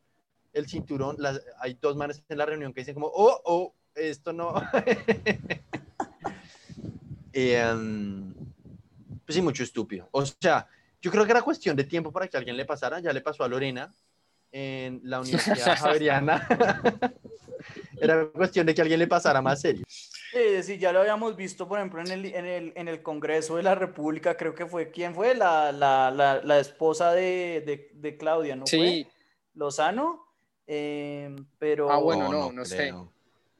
[0.52, 1.18] el cinturón.
[1.60, 4.54] hay dos manes en la reunión que dicen como, oh, oh, esto no.
[7.34, 8.34] Em,
[9.26, 10.10] pues sí, mucho estúpido.
[10.12, 10.68] O sea,
[11.02, 13.00] yo creo que era cuestión de tiempo para que a alguien le pasara.
[13.00, 13.90] Ya le pasó a Lorena
[14.52, 16.46] en la Universidad Javeriana.
[18.02, 19.86] era cuestión de que a alguien le pasara más serio.
[19.88, 23.58] Sí, sí, ya lo habíamos visto, por ejemplo, en el, en el, en el Congreso
[23.58, 25.36] de la República, creo que fue, ¿quién fue?
[25.36, 28.78] La, la, la, la esposa de, de, de, Claudia, ¿no sí.
[28.78, 29.08] fue?
[29.56, 30.26] Lozano,
[30.68, 31.92] eh, pero...
[31.92, 32.94] Ah, bueno, no, no, sé.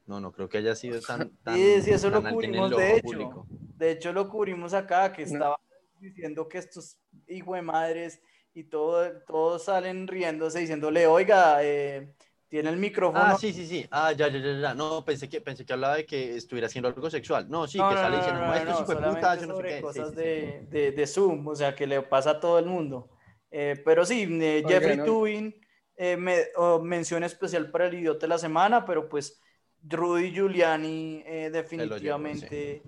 [0.06, 1.30] No, no creo que haya sido tan...
[1.44, 3.46] tan sí, sí, eso lo cubrimos, de hecho.
[3.76, 5.58] De hecho, lo cubrimos acá, que estaba
[5.98, 8.20] diciendo que estos hijos de madres
[8.54, 12.14] y todo, todos salen riéndose, diciéndole, oiga, eh,
[12.48, 13.24] tiene el micrófono.
[13.24, 13.86] Ah, sí, sí, sí.
[13.90, 14.74] Ah, ya, ya, ya, ya.
[14.74, 17.48] No, pensé que, pensé que hablaba de que estuviera haciendo algo sexual.
[17.48, 19.80] No, sí, que sale diciendo, no, esto fue puta, yo no sé qué.
[19.80, 23.08] cosas de, de, de, Zoom, o sea, que le pasa a todo el mundo.
[23.50, 25.54] Eh, pero sí, eh, Jeffrey Tubin,
[25.96, 26.44] eh, me,
[26.82, 29.41] mención especial para el idiota de la semana, pero pues
[29.88, 32.82] Rudy Giuliani definitivamente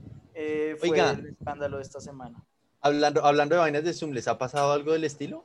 [0.79, 2.43] fue el escándalo de esta semana.
[2.81, 5.45] Hablando, hablando de vainas de Zoom, ¿les ha pasado algo del estilo?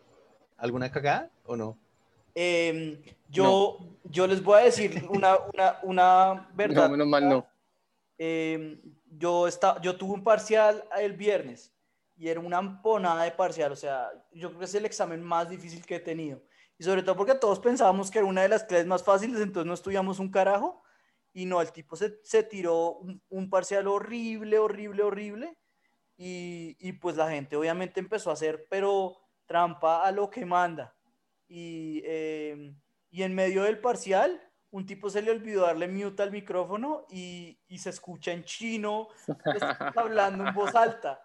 [0.58, 1.78] ¿Alguna cagada o no?
[2.36, 6.84] Em, yo, yo les voy a decir una, una, una verdad.
[6.84, 7.48] No, menos mal no.
[8.18, 8.80] Em,
[9.18, 11.74] yo, está, yo tuve un parcial el viernes
[12.18, 15.50] y era una amponada de parcial, o sea, yo creo que es el examen más
[15.50, 16.42] difícil que he tenido.
[16.78, 19.66] Y sobre todo porque todos pensábamos que era una de las clases más fáciles, entonces
[19.66, 20.82] no estudiamos un carajo.
[21.34, 25.58] Y no, el tipo se, se tiró un, un, parcial horrible, horrible, horrible.
[26.18, 30.96] Y, y pues la gente obviamente empezó a hacer, pero trampa a lo que manda
[31.50, 34.40] y, em, y en medio del parcial
[34.72, 39.08] un tipo se le olvidó darle mute al micrófono y, y se escucha en chino
[39.96, 41.20] hablando en voz alta,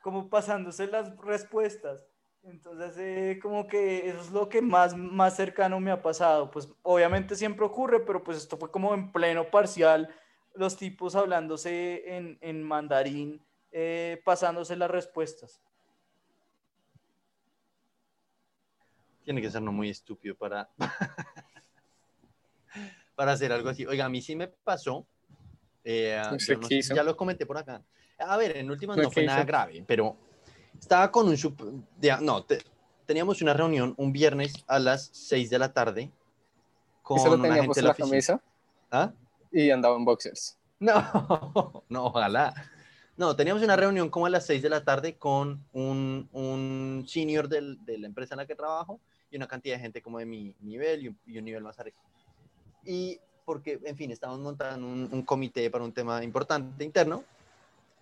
[0.00, 2.06] como pasándose las respuestas.
[2.48, 6.50] Entonces, eh, como que eso es lo que más, más cercano me ha pasado.
[6.50, 10.14] Pues obviamente siempre ocurre, pero pues esto fue como en pleno parcial,
[10.54, 15.60] los tipos hablándose en, en mandarín, eh, pasándose las respuestas.
[19.24, 20.70] Tiene que ser no muy estúpido para,
[23.16, 23.84] para hacer algo así.
[23.86, 25.04] Oiga, a mí sí me pasó.
[25.82, 26.16] Eh,
[26.94, 27.82] ya lo comenté por acá.
[28.18, 30.16] A ver, en últimas no, fue nada grave, pero
[30.78, 31.86] estaba con un...
[32.20, 32.46] no,
[33.06, 36.10] teníamos una reunión un viernes a las 6 de la tarde
[37.02, 38.40] con ¿Y una gente de la, camisa?
[38.90, 39.12] ¿Ah?
[39.52, 40.58] Y andaba en boxers.
[40.80, 42.52] No, no, ojalá.
[43.16, 47.48] No, teníamos una reunión como a las 6 de la tarde con un, un senior
[47.48, 50.26] del, de la empresa en la que trabajo y una cantidad de gente como de
[50.26, 51.96] mi nivel y un, nivel más arriba.
[52.84, 57.24] Y porque, en fin, estábamos montando un, comité para un tema importante interno.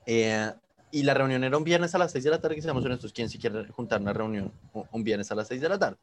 [0.07, 0.51] Eh,
[0.94, 3.12] y la reunión era un viernes a las 6 de la tarde, que seamos honestos,
[3.12, 4.52] ¿quién se quiere juntar una reunión
[4.92, 5.98] un viernes a las 6 de la tarde?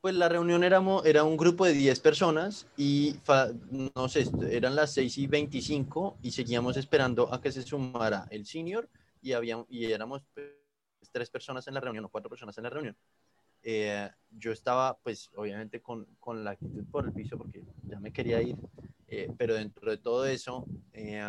[0.00, 3.16] Pues la reunión era, era un grupo de 10 personas y,
[3.96, 8.46] no sé, eran las 6 y 25 y seguíamos esperando a que se sumara el
[8.46, 8.88] senior
[9.20, 10.46] y, había, y éramos pues,
[11.10, 12.96] tres personas en la reunión o cuatro personas en la reunión.
[13.64, 18.12] Eh, yo estaba, pues, obviamente con, con, la actitud por el piso porque ya me
[18.12, 18.54] quería ir,
[19.08, 21.28] eh, pero dentro de todo eso, eh,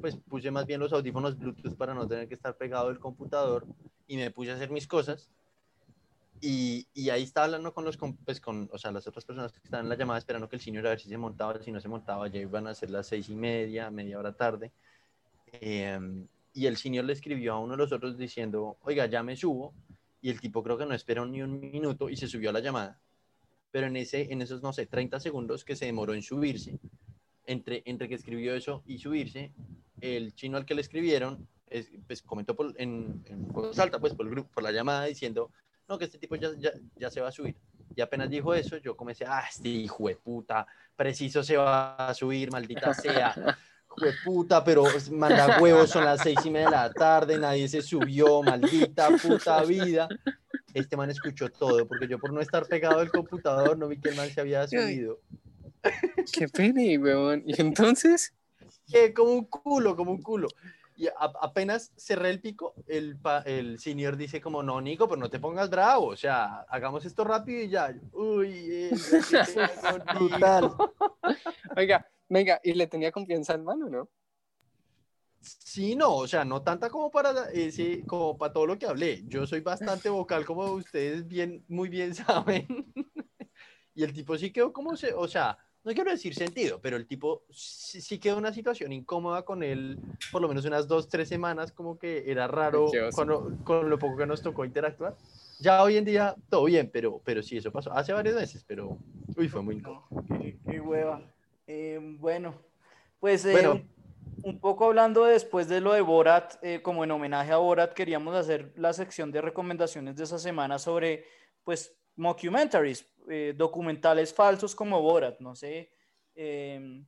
[0.00, 3.66] pues puse más bien los audífonos Bluetooth para no tener que estar pegado del computador
[4.06, 5.30] y me puse a hacer mis cosas.
[6.40, 9.58] Y, y ahí estaba hablando con los, pues, con, o sea, las otras personas que
[9.58, 11.80] estaban en la llamada esperando que el señor a ver si se montaba, si no
[11.80, 14.70] se montaba, ya iban a ser las seis y media, media hora tarde.
[15.60, 19.72] y el señor le escribió a uno de los otros diciendo, oiga, ya me subo,
[20.20, 22.60] y el tipo creo que no esperó ni un minuto y se subió a la
[22.60, 22.98] llamada.
[23.70, 26.78] Pero en, ese, en esos, no sé, 30 segundos que se demoró en subirse,
[27.46, 29.52] entre, entre que escribió eso y subirse,
[30.00, 31.46] el chino al que le escribieron,
[32.06, 35.50] pues comentó por, en, en voz alta, pues por, el grupo, por la llamada diciendo,
[35.88, 37.56] no, que este tipo ya, ya, ya se va a subir.
[37.94, 42.14] Y apenas dijo eso, yo comencé, ah, este hijo de puta, preciso se va a
[42.14, 43.34] subir, maldita sea.
[44.24, 48.42] puta, pero manda huevos, son las seis y media de la tarde, nadie se subió,
[48.42, 50.08] maldita puta vida.
[50.74, 54.10] Este man escuchó todo, porque yo por no estar pegado al computador no vi que
[54.10, 55.20] el man se había subido.
[56.32, 57.42] Qué pena, weón.
[57.46, 58.34] ¿Y entonces?
[58.90, 60.48] Que como un culo, como un culo.
[60.96, 65.38] Y apenas cerré el pico, el, el senior dice como, no, Nico, pero no te
[65.38, 67.94] pongas bravo, o sea, hagamos esto rápido y ya.
[68.12, 68.88] Uy,
[70.14, 70.72] brutal.
[71.76, 74.08] Oiga, Venga, ¿y le tenía confianza al mano, no?
[75.40, 79.22] Sí, no, o sea, no tanta como para ese, como para todo lo que hablé.
[79.26, 82.66] Yo soy bastante vocal, como ustedes bien, muy bien saben.
[83.94, 87.06] y el tipo sí quedó como se, o sea, no quiero decir sentido, pero el
[87.06, 89.96] tipo sí, sí quedó una situación incómoda con él,
[90.32, 94.26] por lo menos unas dos, tres semanas, como que era raro con lo poco que
[94.26, 95.14] nos tocó interactuar.
[95.60, 98.98] Ya hoy en día todo bien, pero, pero sí, eso pasó hace varios meses, pero
[99.36, 100.08] uy, fue muy incómodo.
[100.68, 101.22] Qué, hueva.
[101.68, 102.56] Eh, bueno,
[103.20, 103.80] pues eh, bueno.
[104.42, 108.34] Un, poco hablando después de lo de Borat, eh, como en homenaje a Borat, queríamos
[108.34, 111.24] hacer la sección de recomendaciones de esa semana sobre,
[111.62, 113.06] pues, mockumentaries,
[113.56, 115.90] documentales falsos como Borat, no sé.
[116.34, 117.06] Em,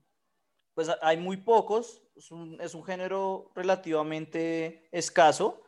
[0.74, 5.62] pues hay muy pocos, es un, es un género relativamente escaso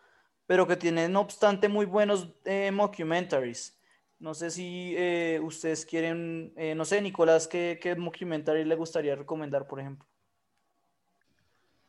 [0.50, 3.80] pero que tienen, no obstante, muy buenos eh, mockumentaries.
[4.18, 9.14] No sé si eh, ustedes quieren, eh, no sé, Nicolás, ¿qué, ¿qué, mockumentary le gustaría
[9.14, 10.08] recomendar, por ejemplo?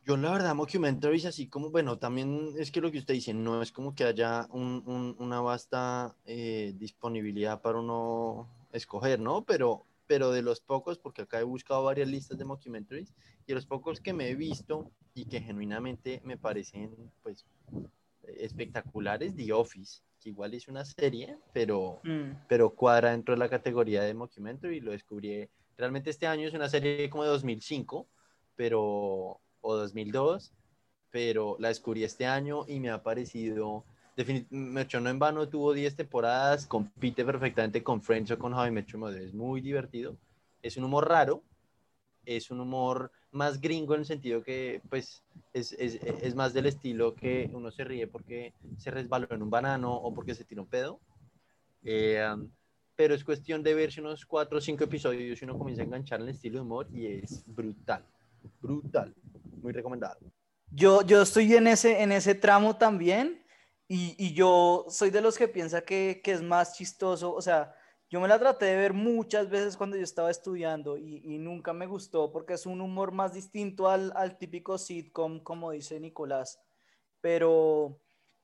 [0.04, 3.62] Yo la verdad, mockumentaries así como, bueno, también es que lo que usted dice, no
[3.62, 9.44] es como que haya un, un, una vasta disponibilidad para uno escoger, ¿no?
[9.46, 13.54] Pero, pero de los pocos, porque acá he buscado varias listas de mockumentaries, y de
[13.54, 17.46] los pocos que me he visto y que genuinamente me parecen, pues,
[18.24, 22.46] espectaculares, The Office, que igual es una serie, pero, mm.
[22.48, 25.50] pero cuadra dentro de la categoría de mockumentary y lo descubrí.
[25.78, 28.08] Realmente este año es una serie como de 2005,
[28.56, 30.54] pero, o 2002,
[31.10, 33.84] pero la descubrí este año y me ha parecido,
[34.16, 38.72] definitivamente, no en vano, tuvo 10 temporadas, compite perfectamente con Friends o con How I
[38.72, 40.16] Met Your Mother, es muy divertido,
[40.62, 41.44] es un humor raro,
[42.26, 46.66] es un humor más gringo en el sentido que pues es, es, es, más del
[46.66, 50.64] estilo que uno se ríe porque se resbaló en un banano o porque se tiró
[50.64, 51.00] un pedo.
[51.84, 52.24] Eh,
[52.96, 56.20] pero es cuestión de verse unos cuatro o cinco episodios y uno comienza a enganchar
[56.20, 58.06] en el estilo de humor y es brutal,
[58.62, 59.16] brutal,
[59.62, 60.20] muy recomendado.
[60.70, 63.46] Yo, yo estoy en ese, en ese tramo también
[63.88, 67.76] y, y yo soy de los que piensa que, que es más chistoso, o sea,
[68.12, 71.88] yo me la traté de ver muchas veces cuando yo estaba estudiando y, nunca me
[71.88, 76.60] gustó porque es un humor más distinto al, típico sitcom, como dice Nicolás.
[77.22, 78.02] Pero,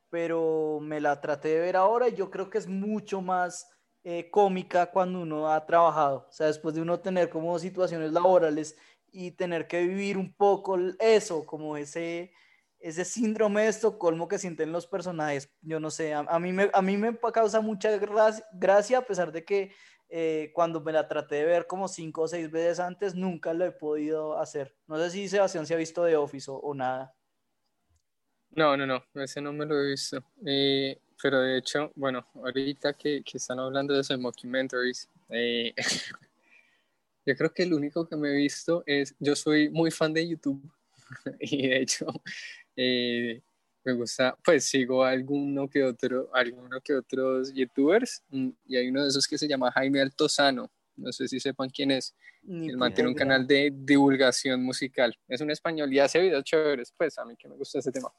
[0.10, 3.70] pero me la traté de ver ahora y yo creo que es mucho más
[4.06, 6.28] eh, cómica cuando uno ha trabajado.
[6.30, 8.78] O sea, después de uno tener como situaciones laborales
[9.12, 12.32] y tener que vivir un poco eso, como ese,
[12.80, 15.52] ese síndrome de Estocolmo que sienten los personajes.
[15.62, 17.92] Yo no sé, a, mí, me, a mí me causa mucha
[18.54, 19.72] gracia, a pesar de que
[20.10, 23.66] eh, cuando me la traté de ver como cinco o seis veces antes, nunca lo
[23.66, 24.76] he podido hacer.
[24.88, 27.14] No sé si Sebastián se ha visto de Office o, nada.
[28.52, 30.24] No, no, no, ese no me lo he visto.
[30.46, 35.74] Eh, pero de hecho, bueno, ahorita que, que están hablando de esos mockumentaries, eh,
[37.28, 40.26] yo creo que el único que me he visto es, yo soy muy fan de
[40.26, 40.62] YouTube
[41.42, 42.08] y de hecho
[42.78, 43.42] eh,
[43.84, 48.88] me gusta, pues sigo a alguno que otro, alguno que otros youtubers mm, y hay
[48.88, 50.72] uno de esos que se llama Jaime Altozano.
[50.96, 52.16] No sé si sepan quién es.
[52.50, 55.16] Él mantiene un canal de divulgación musical.
[55.28, 58.12] Es un español y hace videos chéveres, pues a mí que me gusta ese tema.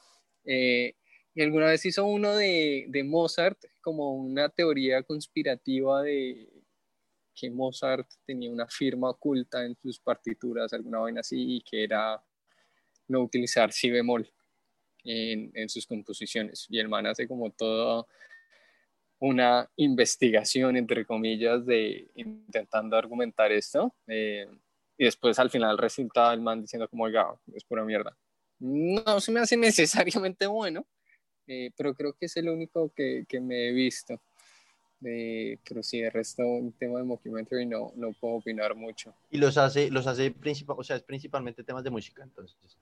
[0.45, 0.95] Eh,
[1.35, 6.58] y alguna vez hizo uno de, de, Mozart, como una teoría conspirativa de
[7.39, 12.23] que Mozart tenía una firma oculta en sus partituras, alguna vaina así, y que era
[13.07, 14.29] no utilizar si bemol
[15.05, 16.67] en, sus composiciones.
[16.69, 18.05] Y el man hace como toda
[19.21, 23.95] una investigación, entre comillas, de intentando argumentar esto.
[24.07, 24.47] Eh,
[24.97, 28.17] y después al final resulta el man diciendo como, oiga, es pura mierda.
[28.59, 30.87] No se me hace necesariamente bueno,
[31.47, 34.21] eh, pero creo que es el único que, que me he visto.
[35.05, 39.15] Eh, pero sí, el resto, un tema de mockumentary no, no puedo opinar mucho.
[39.31, 42.77] Y los hace, los hace principal, o sea, es principalmente temas de música, entonces.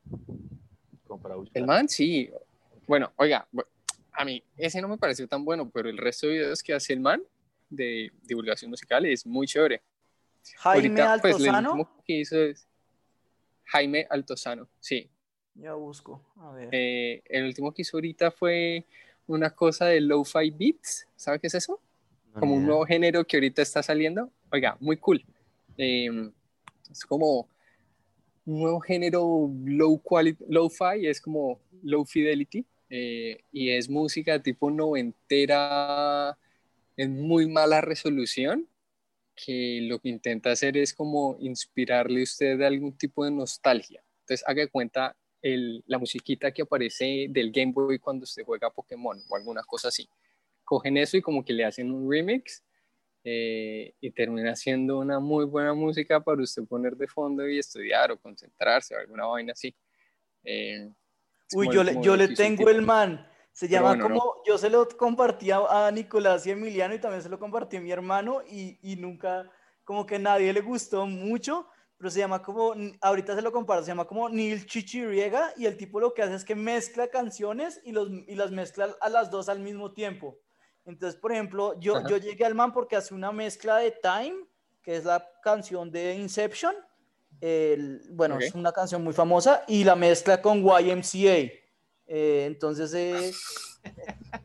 [1.55, 2.31] El man, sí.
[2.87, 3.47] Bueno, oiga,
[4.13, 6.93] a mí ese no me pareció tan bueno, pero el resto de videos que hace
[6.93, 7.23] el man
[7.69, 9.83] de divulgación musical es muy chévere.
[10.59, 11.91] Jaime pues, Altozano.
[12.05, 12.67] que hizo es
[13.65, 15.11] Jaime Altozano, sí.
[15.55, 16.69] Ya busco, a ver.
[16.71, 18.85] Eh, el último que hizo ahorita fue
[19.27, 21.81] una cosa de lo-fi beats, ¿sabe qué es eso?
[22.39, 24.31] Como un nuevo género que ahorita está saliendo.
[24.51, 25.25] Oiga, muy cool.
[25.77, 26.33] Em,
[26.91, 27.49] es como
[28.45, 34.71] un nuevo género low quality, low-fi, es como low fidelity, eh, y es música tipo
[34.71, 36.39] noventera
[36.97, 38.69] en muy mala resolución,
[39.35, 44.03] que lo que intenta hacer es como inspirarle a usted de algún tipo de nostalgia.
[44.21, 49.21] Entonces, haga cuenta el, la musiquita que aparece del Game Boy cuando usted juega Pokémon
[49.29, 50.09] o alguna cosa así.
[50.67, 52.63] Cogen eso y como que le hacen un remix
[53.25, 58.11] eh, y termina siendo una muy buena música para usted poner de fondo y estudiar
[58.11, 59.75] o concentrarse o alguna vaina así.
[60.45, 60.91] Eh,
[61.55, 63.27] Uy, yo, le, yo le tengo el man.
[63.53, 67.39] Se llama como, yo se lo compartí a, Nicolás y Emiliano y también se lo
[67.39, 69.51] compartí a mi hermano y, y nunca,
[69.83, 73.93] como que nadie le gustó mucho, pero se llama como, ahorita se lo comparto, se
[73.93, 77.93] llama como Neil Chichiriega y el tipo lo que hace es que mezcla canciones y,
[77.93, 80.39] los, y las mezcla a las dos al mismo tiempo.
[80.87, 84.37] Entonces, por ejemplo, yo, yo llegué al man porque hace una mezcla de Time,
[84.83, 86.75] que es la canción de Inception,
[87.41, 91.53] el, bueno, es una canción muy famosa, y la mezcla con YMCA.
[92.07, 93.33] Eh, entonces, eh,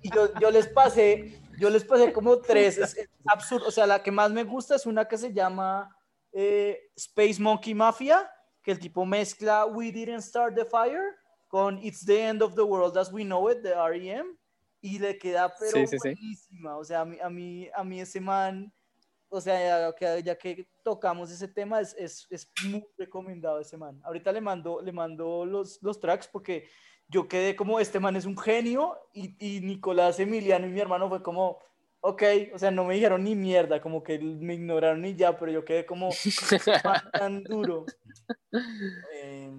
[0.04, 4.12] yo, yo, les pasé, yo les pasé como tres, es, absurdo, o sea, la que
[4.12, 5.96] más me gusta es una que se llama
[6.32, 8.30] eh, Space Monkey Mafia,
[8.64, 12.64] que el tipo mezcla We Didn't Start the Fire con It's the End of the
[12.64, 14.38] World as We Know It de REM,
[14.82, 18.74] y le queda pero buenísima, o sea, a mí, a mí, a mí ese man
[19.34, 23.98] o sea, ya, ya, que tocamos ese tema, es, es, es, muy recomendado ese man.
[24.04, 26.68] Ahorita le mando, le mando los, los tracks porque
[27.08, 31.08] yo quedé como, este man es un genio y, y, Nicolás Emiliano y mi hermano
[31.08, 31.60] fue como,
[32.02, 35.50] ok, o sea, no me dijeron ni mierda, como que me ignoraron y ya, pero
[35.50, 36.10] yo quedé como
[37.14, 37.86] tan duro.
[39.14, 39.50] Eh,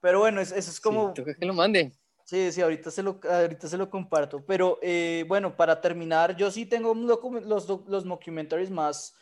[0.00, 1.14] pero bueno, eso, es como...
[1.14, 1.92] Sí, que lo mande.
[2.34, 4.44] Sí, sí, ahorita se lo, ahorita se lo comparto.
[4.44, 9.14] Pero eh, bueno, para terminar, yo sí tengo los, los mockumentaries más,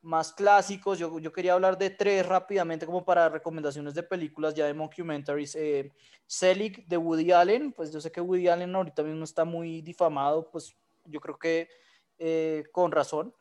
[0.00, 0.98] más clásicos.
[0.98, 5.54] Yo, yo, quería hablar de tres rápidamente como para recomendaciones de películas ya de mockumentaries.
[5.56, 5.92] Eh,
[6.26, 10.50] Selig de Woody Allen, pues yo sé que Woody Allen ahorita mismo está muy difamado,
[10.50, 10.74] pues
[11.04, 11.68] yo creo que
[12.18, 13.34] eh, con razón.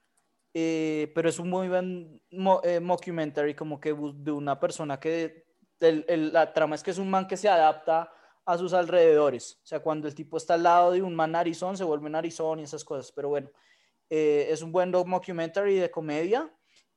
[0.54, 5.46] Eh, pero es un muy buen mockumentary como que de una persona que
[5.80, 8.12] la trama es que es un man que se adapta
[8.46, 9.60] a sus alrededores.
[9.64, 12.60] O sea, cuando el tipo está al lado de un man narizón, se vuelve narizón
[12.60, 13.12] y esas cosas.
[13.12, 13.50] Pero bueno,
[14.10, 16.54] eh, es un buen documentary de comedia.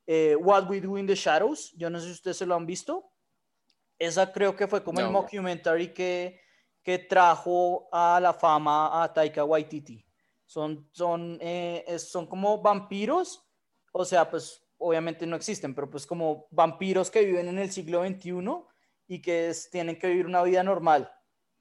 [0.06, 2.66] Eh, What We Do in the Shadows, yo no sé si ustedes se lo han
[2.66, 3.10] visto.
[3.98, 6.40] Esa creo que fue como el mockumentary que,
[6.82, 10.04] que trajo a la fama a Taika Waititi.
[10.44, 13.44] Son, son, eh, son como vampiros,
[13.90, 18.06] o sea, pues obviamente no existen, pero pues como vampiros que viven en el siglo
[18.06, 18.34] XXI
[19.08, 21.10] y que tienen que vivir una vida normal.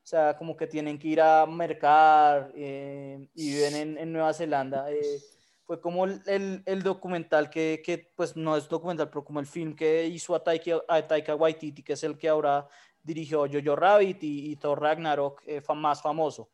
[0.05, 4.91] O sea, como que tienen que ir a mercar eh, y viven en, Nueva Zelanda.
[4.91, 5.19] Eh,
[5.63, 9.75] fue como el, el, documental que, que, pues no es documental, pero como el film
[9.75, 12.67] que hizo a Taika, a Taika Waititi, que es el que ahora
[13.01, 16.51] dirigió Jojo Rabbit y, y Thor Ragnarok, eh, más famoso.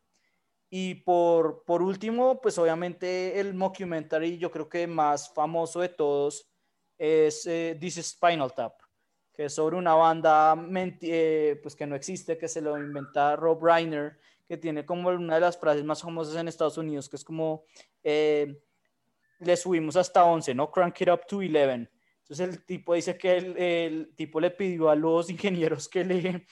[0.70, 6.50] Y por, por último, pues obviamente el mockumentary, yo creo que más famoso de todos
[6.96, 8.81] es This is Spinal Tap
[9.34, 10.54] que es sobre una banda
[11.00, 15.36] eh, pues que no existe, que se lo inventa Rob Reiner, que tiene como una
[15.36, 17.64] de las frases más famosas en Estados Unidos, que es como,
[18.02, 18.60] eh,
[19.38, 20.70] le subimos hasta 11, ¿no?
[20.70, 21.88] Crank it up to 11.
[22.20, 26.46] Entonces el tipo dice que el, tipo le pidió a los ingenieros que le,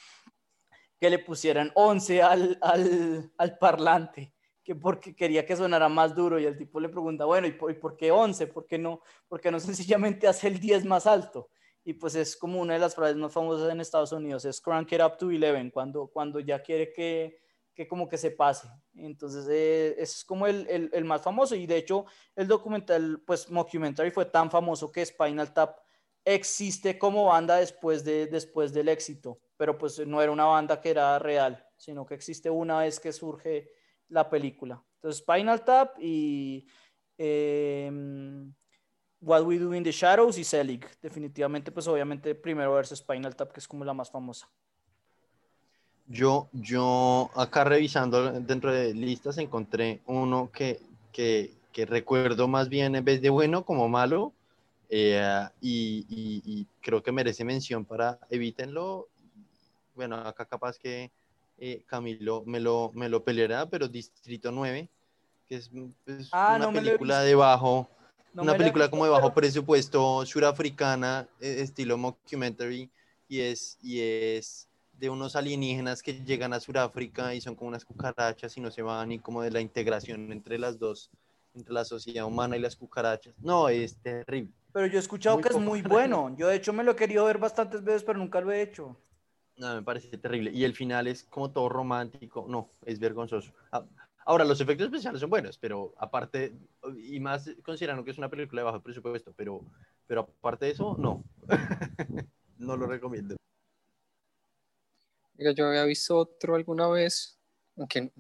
[0.99, 4.33] que le pusieran 11 al, al, al parlante
[4.71, 7.71] que porque quería que sonara más duro y el tipo le pregunta, bueno, ¿y por,
[7.71, 8.47] ¿y por qué 11?
[8.49, 11.51] ¿Por qué no, por qué no sencillamente hace el 10 más alto?
[11.85, 14.93] Y pues es como una de las frases más famosas en Estados Unidos, es crank
[14.93, 17.39] it up to 11, cuando, cuando ya quiere que,
[17.75, 18.69] que como que se pase.
[18.95, 22.05] Entonces eh, es como el, el, el, más famoso y de hecho
[22.37, 25.79] el documental, pues mockumentary fue tan famoso que Spinal Tap
[26.25, 30.91] existe como banda después, de, después del éxito, pero pues no era una banda que
[30.91, 33.73] era real, sino que existe una vez que surge
[34.09, 34.85] la película.
[34.97, 36.67] Entonces Spinal Tap y...
[37.23, 37.91] Eh,
[39.21, 40.87] What We Do in the Shadows y Selig.
[41.03, 44.49] Definitivamente, pues obviamente primero verse Spinal Tap, que es como la más famosa.
[46.07, 50.81] Yo, yo acá revisando dentro de listas encontré uno que,
[51.13, 54.33] que, que recuerdo más bien en vez de bueno como malo
[54.89, 59.09] eh, y, y, creo que merece mención para evítenlo.
[59.95, 61.13] Bueno, acá capaz que
[61.59, 64.89] eh, Camilo me lo, me lo peleará, pero Distrito 9,
[65.47, 65.71] que es,
[66.33, 67.89] ah, una película de bajo
[68.35, 72.91] una película como de bajo presupuesto surafricana, e, estilo mockumentary,
[73.29, 77.85] y es, y es de unos alienígenas que llegan a Sudáfrica y son como unas
[77.85, 81.11] cucarachas y no se van, y como de la integración entre las dos,
[81.55, 83.35] entre la sociedad humana y las cucarachas.
[83.39, 84.53] No, es terrible.
[84.73, 86.35] Pero yo he escuchado que es muy bueno.
[86.37, 88.97] Yo de hecho me lo he querido ver bastantes veces, pero nunca lo he hecho.
[89.57, 90.51] No, me parece terrible.
[90.53, 92.47] Y el final es como todo romántico.
[92.49, 93.53] No, es vergonzoso.
[94.31, 96.55] Ah, Ahora, los efectos especiales son buenos, pero aparte,
[97.03, 99.65] y más considerando que es una película de bajo presupuesto, pero,
[100.07, 101.25] pero aparte de eso, no.
[102.59, 103.35] no lo recomiendo.
[105.37, 107.41] yo había visto otro alguna vez,
[107.77, 108.13] aunque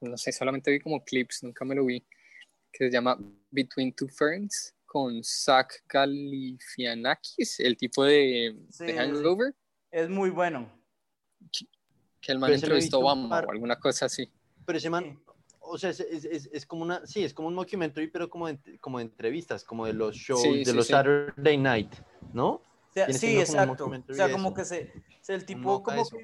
[0.00, 2.04] no sé, solamente vi como clips, nunca me lo vi,
[2.72, 3.16] que se llama
[3.52, 9.54] Between Two Ferns con Zach Galifianakis, el tipo de, Hangover.
[9.88, 10.68] Es muy bueno.
[12.20, 14.28] Que, el man entrevistó a Obama o alguna cosa así.
[14.64, 15.18] Pero ese man,
[15.60, 18.78] o sea, es, es, es, como una, sí, es como un documentary, pero como de,
[18.80, 21.94] como de entrevistas, como de los shows, de los Saturday Night,
[22.32, 22.60] ¿no?
[23.10, 23.90] sí, exacto.
[24.08, 24.92] O sea, como que se,
[25.28, 26.18] el tipo como que,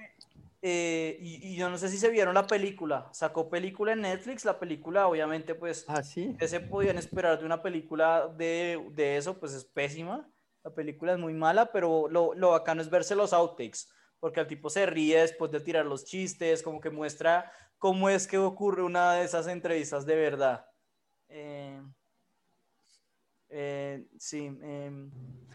[0.61, 4.45] eh, y, y, yo no sé si se vieron la película, sacó película en Netflix,
[4.45, 6.35] la película obviamente pues, ah, ¿sí?
[6.37, 9.39] ¿qué se podían esperar de una película de, de, eso?
[9.39, 10.29] Pues es pésima,
[10.65, 13.87] la película es muy mala, pero lo, lo bacano es verse los outtakes,
[14.21, 18.27] porque el tipo se ríe después de tirar los chistes, como que muestra cómo es
[18.27, 20.67] que ocurre una de esas entrevistas de verdad.
[21.29, 21.81] Eh,
[23.51, 24.47] eh, sí.
[24.63, 25.11] Em,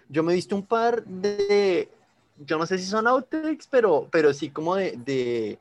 [0.09, 1.89] yo me he visto un par de,
[2.37, 5.59] yo no sé si son outtakes, pero, pero sí como de, de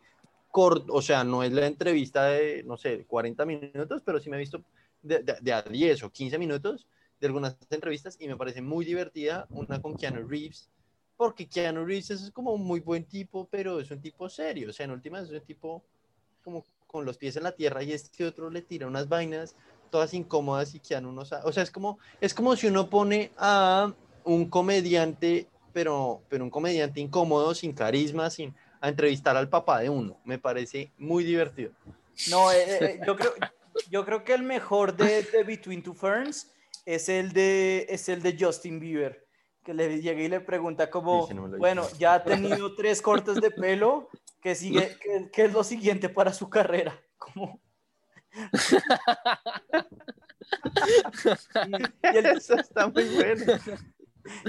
[0.51, 4.37] corto, o sea, no es la entrevista de, no sé, 40 minutos, pero sí me
[4.37, 4.63] he visto
[5.03, 6.87] de, de, a 10 o 15 minutos
[7.21, 10.71] de algunas entrevistas y me parece muy divertida una con Keanu Reeves,
[11.17, 14.73] porque Keanu Reeves es como un muy buen tipo, pero es un tipo serio, o
[14.73, 15.83] sea, en última es un tipo
[16.43, 19.55] como con los pies en la tierra y este otro le tira unas vainas
[19.91, 23.31] todas incómodas y Keanu no sabe, o sea, es como, es como si uno pone
[23.37, 23.93] a
[24.25, 29.89] un comediante, pero, pero un comediante incómodo, sin carisma, sin a entrevistar al papá de
[29.89, 30.19] uno.
[30.25, 31.71] Me parece muy divertido.
[32.29, 33.33] No, eh, eh, yo, creo,
[33.91, 36.51] yo creo que el mejor de, Between Two Ferns
[36.85, 39.22] es el de, es el de Justin Bieber,
[39.63, 44.09] que le llega y le pregunta como, bueno, ya ha tenido tres cortes de pelo,
[44.41, 44.97] ¿qué, sigue,
[45.33, 47.01] qué, es lo siguiente para su carrera?
[47.17, 47.61] Como...
[51.67, 51.73] y,
[52.17, 52.27] el...
[52.27, 53.45] Eso está muy bueno.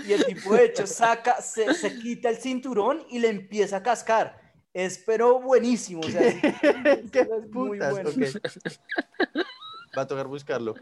[0.06, 3.84] Y el tipo, de hecho, saca, se, se, quita el cinturón y le empieza a
[3.84, 4.44] cascar.
[4.74, 6.02] Es pero buenísimo.
[6.02, 8.10] O sea, ¿Qué muy bueno.
[9.96, 10.74] Va a tocar buscarlo.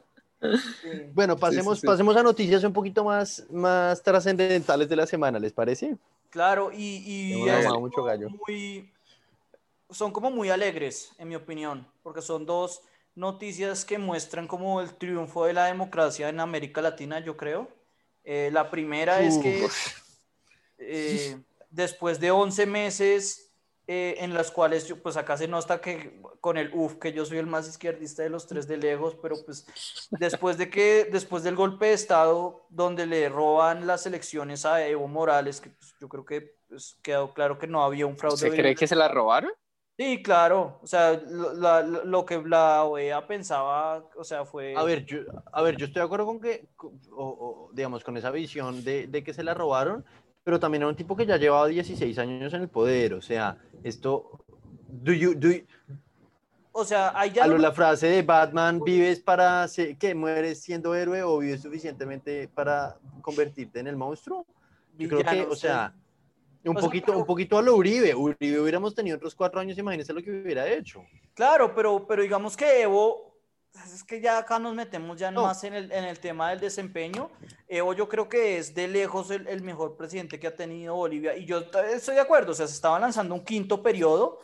[1.14, 5.96] Bueno, pasemos, pasemos a noticias un poquito más, más trascendentales de la semana, ¿les parece?
[6.30, 7.46] Claro, y, y
[7.80, 8.30] mucho gallo.
[8.48, 8.89] Muy,
[9.89, 12.82] son como muy alegres, en mi opinión, porque son dos
[13.16, 17.68] noticias que muestran como el triunfo de la democracia en América Latina, yo creo.
[18.24, 19.68] Eh, la primera es que
[20.78, 21.38] eh,
[21.70, 23.51] después de 11 meses
[23.94, 27.26] eh, en las cuales, yo, pues acá se nota que con el UF, que yo
[27.26, 29.66] soy el más izquierdista de los tres de Legos, pero pues
[30.12, 35.10] después de que, después del golpe de Estado, donde le roban las elecciones a Evo
[35.10, 38.38] Morales, que pues, yo creo que pues, quedó claro que no había un fraude.
[38.38, 39.52] ¿Se cree que se la robaron?
[39.98, 40.80] Sí, claro.
[40.82, 44.74] O sea, lo, que la OEA pensaba, o sea, fue...
[44.78, 45.20] A ver, yo,
[45.52, 46.70] a ver, yo estoy de acuerdo con que,
[47.74, 50.06] digamos, con esa visión de, de, que se la robaron,
[50.44, 53.14] pero también era un tipo que ya llevaba 16 años en el poder.
[53.14, 54.44] O sea, esto...
[54.88, 55.50] Do you, do
[56.74, 57.44] o sea, hay ya...
[57.44, 59.68] A la frase de Batman, ¿vives para
[60.00, 64.46] que mueres siendo héroe o vives suficientemente para convertirte en el monstruo?
[64.98, 65.94] Yo creo que, o sea...
[66.64, 68.14] Un, poquito, un poquito a lo Uribe.
[68.14, 71.04] Uribe hubiéramos tenido otros cuatro años, imagínense lo que hubiera hecho.
[71.34, 73.30] Claro, pero, pero digamos que Evo,
[73.93, 77.30] es que ya acá nos metemos ya más en el, en el tema del desempeño.
[77.67, 81.36] Evo yo creo que es de lejos el, el, mejor presidente que ha tenido Bolivia.
[81.36, 81.63] Y yo
[81.93, 84.39] estoy de acuerdo, o sea, se estaba lanzando un quinto periodo,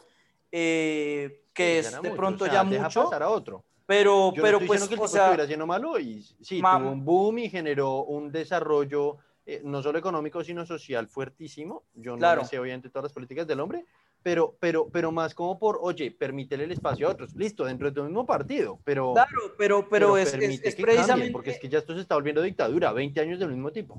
[0.51, 3.05] eh, que es de pronto ya mucho.
[3.05, 3.63] pasar a otro.
[3.85, 7.39] Pero, pero pues, que el o sea, estuviera lleno malo y sí, tuvo un boom
[7.39, 11.83] y generó un desarrollo eh, no solo económico, sino social fuertísimo.
[11.93, 13.85] Yo no sé obviamente todas las políticas del hombre,
[14.23, 17.33] pero, pero, pero más como por, oye, permítele el espacio a otros.
[17.35, 19.13] Listo, dentro de tu mismo partido, pero...
[19.13, 21.31] Claro, pero, pero, es, es, precisamente...
[21.31, 23.97] porque es que ya esto se está volviendo dictadura, 20 años del mismo tipo.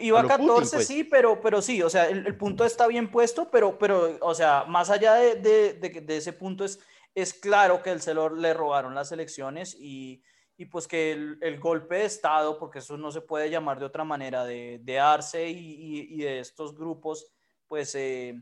[0.00, 0.86] Iba a 14, pues.
[0.86, 4.64] sí, pero, pero sí, o sea, el, punto está bien puesto, pero, pero o sea,
[4.68, 6.78] más allá de, de, de, de ese punto es,
[7.14, 10.22] es claro que el Celor le robaron las elecciones y
[10.56, 13.86] y pues que el, el, golpe de Estado, porque eso no se puede llamar de
[13.86, 17.32] otra manera, de, Arce y, y, de estos grupos,
[17.66, 18.40] pues, eh,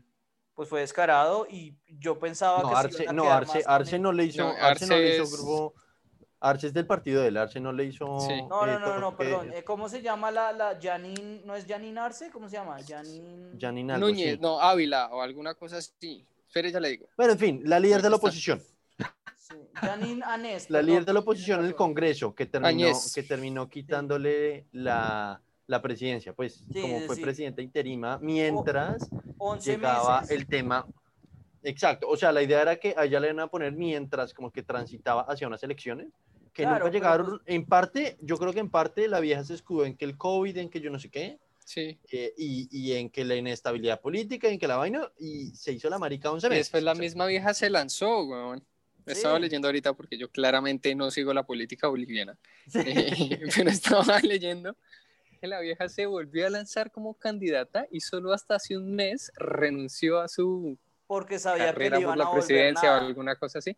[0.55, 2.75] pues fue descarado y yo pensaba no, que...
[2.75, 5.73] Arce, no, Arce, Arce no le hizo, no, Arce, no le hizo grupo...
[6.39, 8.19] Arce es del partido del Arce, no le hizo...
[8.19, 8.41] Sí.
[8.49, 9.53] No, no, no, no, perdón.
[9.53, 11.41] Eh, ¿Cómo se llama la, la Janine?
[11.45, 12.29] ¿No es Janine Arce?
[12.31, 12.77] ¿Cómo se llama?
[12.85, 13.57] Janine...
[13.57, 16.27] Janine Núñez, no, Ávila o alguna cosa así.
[16.45, 17.07] Espere, ya le digo.
[17.15, 18.61] Bueno, en fin, la líder de la oposición.
[20.25, 25.41] Anés, la líder de la oposición en el Congreso, que terminó, que terminó quitándole la,
[25.67, 29.09] la presidencia, pues como fue presidenta interima, mientras
[29.63, 30.85] llegaba el tema.
[31.63, 34.63] Exacto, o sea, la idea era que allá le iban a poner mientras como que
[34.63, 36.07] transitaba hacia unas elecciones,
[36.53, 39.85] que nunca llegaron, pues en parte, yo creo que en parte la vieja se escudó
[39.85, 41.97] en que el COVID, en que yo no sé qué, Sí.
[42.11, 45.89] Eh, y, y, en que la inestabilidad política, en que la vaina, y se hizo
[45.89, 46.65] la marica 11 meses.
[46.65, 48.63] Después la misma vieja se lanzó, weón.
[49.05, 52.37] Estaba leyendo ahorita porque yo claramente no sigo la política boliviana,
[52.73, 54.77] eh, pero estaba leyendo
[55.43, 59.29] que la vieja se volvió a lanzar como candidata y solo hasta hace un mes
[59.35, 63.75] renunció a su porque sabía carrera que por la presidencia o alguna cosa así.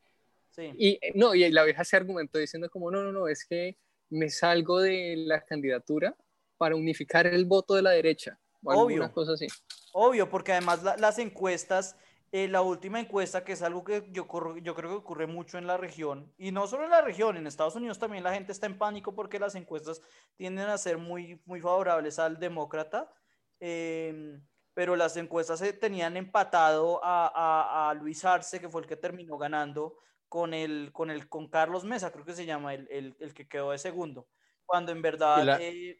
[0.52, 0.72] Sí.
[0.78, 3.80] Y no, y la vieja se argumentó diciendo como, no, no, no, es que
[4.12, 6.16] me salgo de la candidatura
[6.58, 8.38] para unificar el voto de la derecha.
[8.64, 8.98] O Obvio.
[8.98, 9.48] Alguna cosa así.
[9.92, 11.96] Obvio, porque además las encuestas,
[12.32, 14.28] eh, la última encuesta, que es algo que yo,
[14.62, 17.48] yo creo que ocurre mucho en la región, y no solo en la región, en
[17.48, 20.02] Estados Unidos también la gente está en pánico porque las encuestas
[20.36, 23.12] tienden a ser muy, muy favorables al demócrata.
[23.60, 28.98] Em, pero las encuestas se tenían empatado a, a, Luis Arce, que fue el que
[28.98, 29.98] terminó ganando,
[30.28, 33.48] con, el, con, el, con Carlos Mesa, creo que se llama, el, el, el que
[33.48, 34.28] quedó de segundo.
[34.66, 35.62] Cuando en verdad...
[35.62, 35.98] Eh,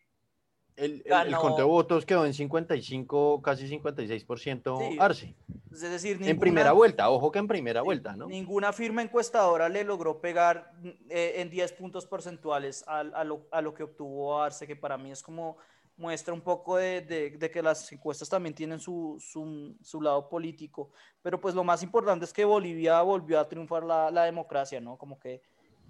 [0.78, 5.36] el, el, conteo de votos quedó en 55, casi 56% Arce.
[5.72, 8.28] Es decir, en primera vuelta, ojo que en primera vuelta, ¿no?
[8.28, 10.74] Ninguna firma encuestadora le logró pegar
[11.10, 14.98] eh, en 10 puntos porcentuales a, a, lo, a, lo, que obtuvo Arce, que para
[14.98, 15.58] mí es como
[15.98, 20.92] muestra un poco de, de, que las encuestas también tienen su, su, su, lado político,
[21.22, 24.98] pero pues lo más importante es que Bolivia volvió a triunfar la, la democracia, ¿no?
[24.98, 25.42] Como que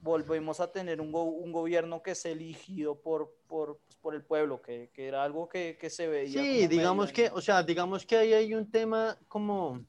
[0.05, 4.61] volvemos a tener un, un gobierno que es elegido por, por, pues, por el pueblo,
[4.61, 6.41] que, que, era algo que, que se veía.
[6.41, 9.83] Sí, digamos que, o sea, digamos que ahí hay un tema como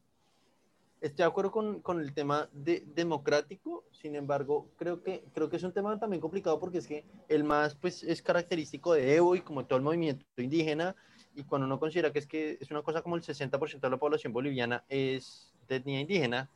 [1.02, 5.56] estoy de acuerdo con, con, el tema de, democrático, sin embargo, creo que, creo que
[5.56, 9.36] es un tema también complicado porque es que el más pues, es característico de Evo
[9.36, 10.96] y como todo el movimiento indígena,
[11.34, 13.98] y cuando uno considera que es que es una cosa como el 60% de la
[13.98, 16.48] población boliviana es de etnia indígena,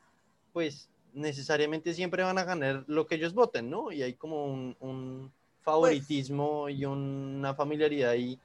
[0.51, 3.91] pues necesariamente siempre van a ganar lo que ellos voten, ¿no?
[3.91, 5.31] Y hay como un, un
[5.61, 8.39] favoritismo y una familiaridad ahí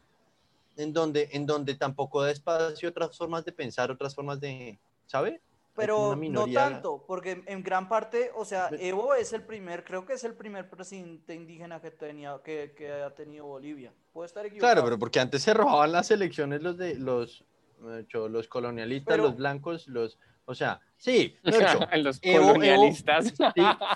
[0.77, 5.41] en donde, en donde tampoco da espacio otras formas de pensar, otras formas de, ¿sabe?
[5.77, 10.15] pero no tanto, porque en gran parte, o sea, Evo es el primer, creo que
[10.15, 13.93] es el primer presidente indígena que, tenía, que, que ha tenido Bolivia.
[14.13, 14.73] Puede estar equivocado.
[14.73, 17.45] Claro, pero porque antes se robaban las elecciones los de los,
[18.11, 23.35] los colonialistas, los blancos, los, o sea, sí, los colonialistas.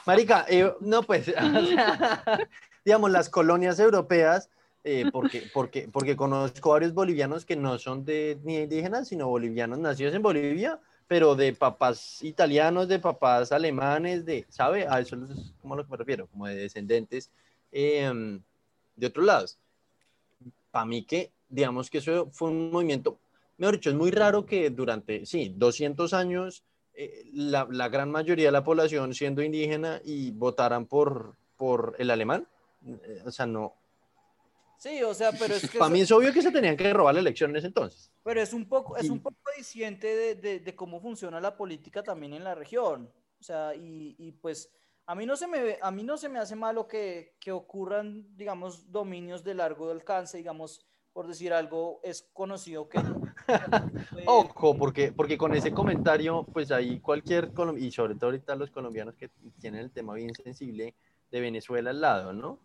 [0.04, 0.46] marica,
[0.80, 1.32] no pues,
[2.84, 4.50] digamos, las colonias europeas.
[4.82, 9.78] Eh, porque, porque, porque conozco varios bolivianos que no son de ni indígenas, sino bolivianos
[9.78, 14.86] nacidos en Bolivia, pero de papás italianos, de papás alemanes, de, ¿sabe?
[14.88, 17.30] A eso es como a lo que me refiero, como de descendentes
[17.70, 18.40] em,
[18.96, 19.58] de otros lados.
[20.70, 23.18] Para mí que, digamos que eso fue un movimiento,
[23.60, 28.46] mejor dicho, es muy raro que durante, sí, 200 años, eh, la, la, gran mayoría
[28.46, 32.48] de la población siendo indígena y votaran por, por el alemán.
[32.84, 33.76] Eh, o sea, no,
[34.80, 35.78] Sí, o sea, pero es que...
[35.78, 38.10] Para mí es obvio que se tenían que robar la elección en ese entonces.
[38.24, 42.02] Pero es un poco, es un poco diciente de, de, de, cómo funciona la política
[42.02, 43.12] también en la región.
[43.38, 44.72] O sea, y, y, pues
[45.04, 48.24] a mí no se me, a mí no se me hace malo que, que ocurran,
[48.38, 52.98] digamos, dominios de largo alcance, digamos, por decir algo, es conocido que...
[54.26, 59.16] Ojo, porque, porque con ese comentario, pues ahí cualquier, y sobre todo ahorita los colombianos
[59.16, 59.30] que
[59.60, 60.94] tienen el tema bien sensible
[61.30, 62.58] de Venezuela al lado, ¿no?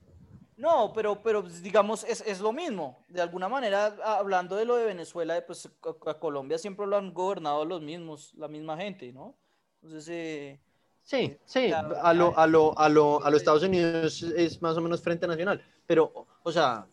[0.58, 3.04] No, pero, pero pues, digamos, es, es, lo mismo.
[3.10, 5.70] De alguna manera, hablando de lo de Venezuela, pues
[6.06, 9.36] a, Colombia siempre lo han gobernado los mismos, la misma gente, ¿no?
[9.82, 10.60] Entonces, eh,
[11.04, 14.78] sí, eh, sí, a, lo, a, lo, a, lo, a los Estados Unidos es más
[14.78, 15.62] o menos Frente Nacional.
[15.86, 16.88] Pero, o sea,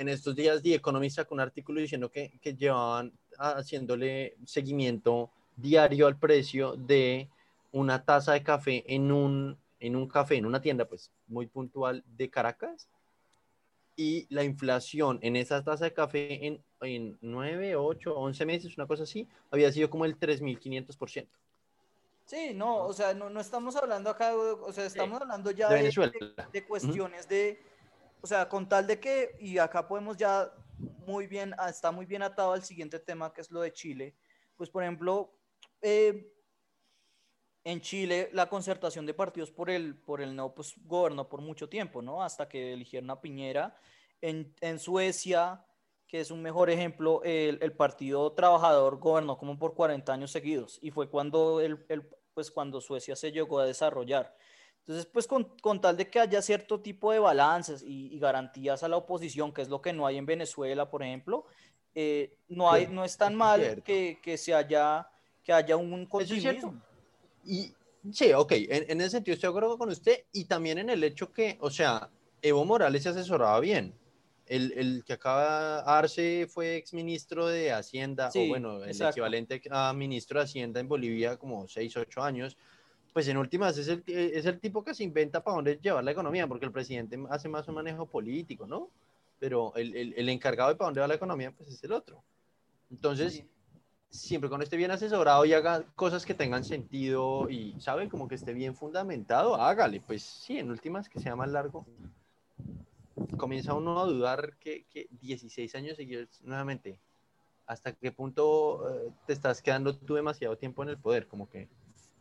[0.00, 6.06] en estos días The Economist sacó un artículo diciendo que, que llevaban haciéndole seguimiento diario
[6.06, 7.28] al precio de
[7.72, 12.02] una taza de café en un en un café, en una tienda, pues muy puntual
[12.16, 12.88] de Caracas,
[13.96, 18.86] y la inflación en esa taza de café en, en 9, 8, 11 meses, una
[18.86, 21.28] cosa así, había sido como el 3.500%.
[22.24, 25.82] Sí, no, o sea, no, no, estamos hablando acá, o sea, estamos hablando ya de,
[26.52, 27.60] de, cuestiones de,
[28.24, 30.50] o sea, con tal de que, y acá podemos ya
[31.06, 34.16] muy bien, ah, está muy bien atado al siguiente tema que es lo de Chile,
[34.56, 35.36] pues por ejemplo,
[35.82, 36.32] eh,
[37.64, 41.68] en Chile la concertación de partidos por el, por el no, pues gobernó por mucho
[41.68, 42.22] tiempo, ¿no?
[42.22, 43.76] Hasta que eligieron a Piñera.
[44.22, 45.62] En, en Suecia,
[46.06, 50.78] que es un mejor ejemplo, el, el, Partido Trabajador gobernó como por 40 años seguidos
[50.80, 54.34] y fue cuando, el, el, pues cuando Suecia se llegó a desarrollar.
[54.86, 58.82] Entonces, pues con, con tal de que haya cierto tipo de balances y, y, garantías
[58.82, 61.46] a la oposición, que es lo que no hay en Venezuela, por ejemplo,
[61.94, 65.08] eh, no, hay, no es tan mal que, que, se haya,
[65.42, 66.82] que haya un continuismo.
[67.44, 67.72] Y
[68.12, 71.02] sí, ok, en, en, ese sentido estoy de acuerdo con usted y también en el
[71.02, 72.10] hecho que, o sea,
[72.42, 73.94] Evo Morales se asesoraba bien.
[74.46, 80.38] El, el que acaba Arce fue exministro de Hacienda, o bueno, el equivalente a ministro
[80.38, 82.58] de Hacienda en Bolivia como 6, 8 años.
[83.14, 86.10] Pues en últimas es el, es el tipo que se inventa para dónde llevar la
[86.10, 88.90] economía, porque el presidente hace más un manejo político, ¿no?
[89.38, 92.24] Pero el, el, el encargado de para dónde va la economía, pues es el otro.
[92.90, 93.44] Entonces,
[94.10, 98.08] siempre cuando esté bien asesorado y haga cosas que tengan sentido y, ¿sabe?
[98.08, 100.00] Como que esté bien fundamentado, hágale.
[100.00, 101.86] Pues sí, en últimas, que sea más largo.
[103.36, 106.98] Comienza uno a dudar que, que 16 años seguidos, nuevamente,
[107.64, 111.28] ¿hasta qué punto eh, te estás quedando tú demasiado tiempo en el poder?
[111.28, 111.68] Como que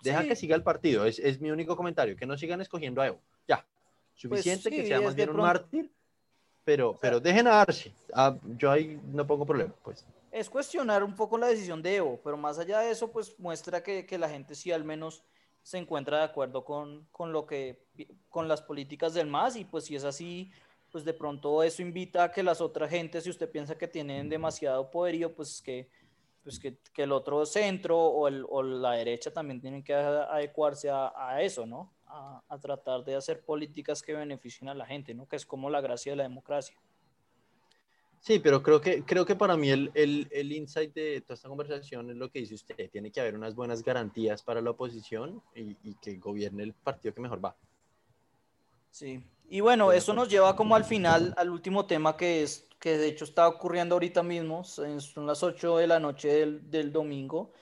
[0.04, 3.08] deja que siga el partido, es, es, mi único comentario, que no sigan escogiendo a
[3.08, 3.20] Evo.
[3.48, 3.66] Ya,
[4.14, 5.92] suficiente pues que sea más bien un mártir,
[6.64, 7.92] pero, pero dejen a darse.
[8.14, 12.20] Ah, yo ahí no pongo problema, pues es cuestionar un poco la decisión de Evo,
[12.24, 15.24] pero más allá de eso, pues muestra que, que la gente sí al menos
[15.62, 17.86] se encuentra de acuerdo con, con, lo que,
[18.30, 20.52] con las políticas del MAS y pues si es así,
[20.92, 24.28] pues de pronto eso invita a que las otras gentes, si usted piensa que tienen
[24.28, 25.88] demasiado poderío, pues que,
[26.44, 30.90] pues que, que el otro centro o, el, o, la derecha también tienen que adecuarse
[30.90, 31.94] a, a eso, ¿no?
[32.06, 35.28] A, a tratar de hacer políticas que beneficien a la gente, ¿no?
[35.28, 36.78] Que es como la gracia de la democracia.
[38.20, 41.50] Sí, pero creo que, creo que para mí el, el, el, insight de toda esta
[41.50, 42.90] conversación es lo que dice usted.
[42.90, 47.14] Tiene que haber unas buenas garantías para la oposición y, y que gobierne el partido
[47.14, 47.54] que mejor va.
[48.92, 52.98] Sí, y bueno, eso nos lleva como al final, al último tema que es, que
[52.98, 57.54] de hecho está ocurriendo ahorita mismo, son las 8 de la noche del, del domingo,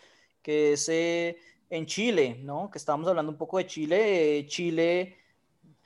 [0.41, 1.37] que es eh,
[1.69, 2.69] en Chile, ¿no?
[2.71, 4.39] Que estábamos hablando un poco de Chile.
[4.39, 5.17] Eh, Chile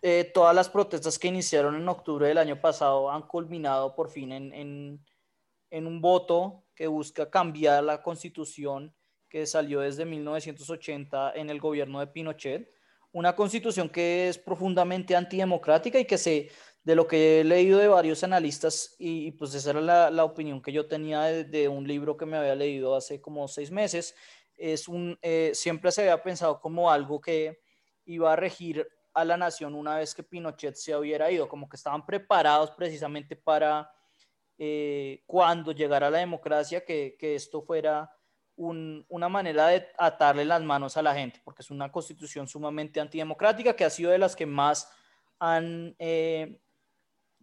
[0.08, 4.32] eh, todas las protestas que iniciaron en octubre del año pasado han culminado por fin
[4.32, 5.04] en, en,
[5.72, 8.94] en, un voto que busca cambiar la constitución
[9.30, 12.72] que salió desde 1980 en el gobierno de Pinochet.
[13.16, 16.52] Una constitución que es profundamente antidemocrática y que se,
[16.84, 20.62] de lo que he leído de varios analistas, y, pues esa era la, la opinión
[20.62, 24.16] que yo tenía de, de, un libro que me había leído hace como seis meses,
[24.58, 27.62] es un, eh, siempre se había pensado como algo que
[28.04, 31.78] iba a regir a la nación una vez que Pinochet se hubiera ido, como que
[31.78, 33.90] estaban preparados precisamente para
[34.58, 38.12] eh, cuando llegara la democracia, que, que esto fuera
[38.56, 43.00] un, una manera de atarle las manos a la gente, porque es una constitución sumamente
[43.00, 44.90] antidemocrática que ha sido de las que más
[45.40, 46.60] han eh,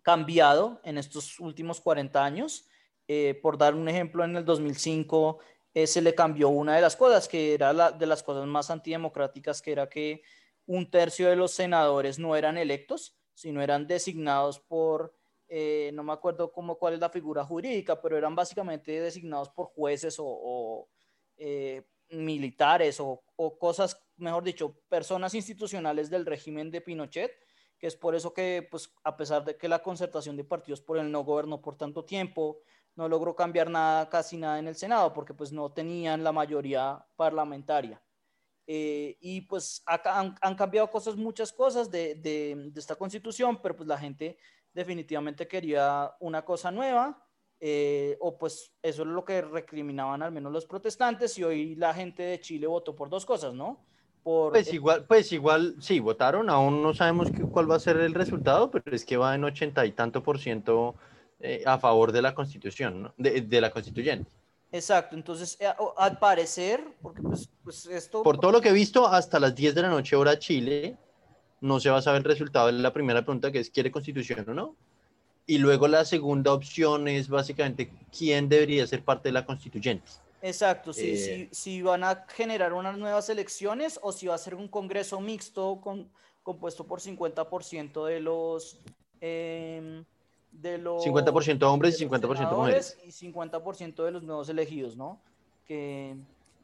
[0.02, 2.68] cambiado en estos últimos 40 años.
[3.08, 5.38] Eh, por dar un ejemplo, en el 2005
[5.86, 9.62] se le cambió una de las cosas, que era la, de las cosas más antidemocráticas,
[9.62, 10.22] que era que
[10.66, 15.14] un tercio de los senadores no eran electos, sino eran designados por,
[15.48, 19.66] eh, no me acuerdo cómo, cuál es la figura jurídica, pero eran básicamente designados por
[19.66, 20.88] jueces o,
[21.36, 23.24] eh, militares o,
[23.58, 27.32] cosas, mejor dicho, personas institucionales del régimen de Pinochet,
[27.78, 30.98] que es por eso que, pues, a pesar de que la concertación de partidos por
[30.98, 32.60] el no gobernó por tanto tiempo,
[32.94, 37.04] no logró cambiar nada, casi nada en el Senado, porque pues no tenían la mayoría
[37.16, 38.02] parlamentaria.
[38.66, 43.88] Eh, y pues han, cambiado cosas, muchas cosas de, de, de, esta constitución, pero pues
[43.88, 44.38] la gente
[44.72, 47.26] definitivamente quería una cosa nueva,
[47.64, 51.94] eh, o pues eso es lo que recriminaban al menos los protestantes, y hoy la
[51.94, 53.78] gente de Chile votó por dos cosas, ¿no?
[54.24, 57.98] Por, pues igual, pues igual, sí, votaron, aún no sabemos qué, cuál va a ser
[57.98, 60.96] el resultado, pero es que va en ochenta y tanto por ciento
[61.38, 63.14] eh, a favor de la constitución, ¿no?
[63.16, 64.28] de, de la constituyente.
[64.72, 68.24] Exacto, entonces eh, al parecer, porque pues, pues, esto...
[68.24, 70.96] Por todo lo que he visto, hasta las 10 de la noche hora Chile,
[71.60, 74.44] no se va a saber el resultado de la primera pregunta que es ¿quiere constitución
[74.48, 74.76] o no?
[75.46, 80.10] Y luego la segunda opción es básicamente quién debería ser parte de la constituyente.
[80.40, 84.38] Exacto, si, eh, si, si, van a generar unas nuevas elecciones o si va a
[84.38, 86.08] ser un congreso mixto con,
[86.42, 88.78] compuesto por 50% de los...
[89.20, 90.02] Eh,
[90.50, 92.98] de los 50% hombres y 50% mujeres.
[93.04, 95.18] Y 50% de los nuevos elegidos, ¿no?
[95.64, 96.14] Que,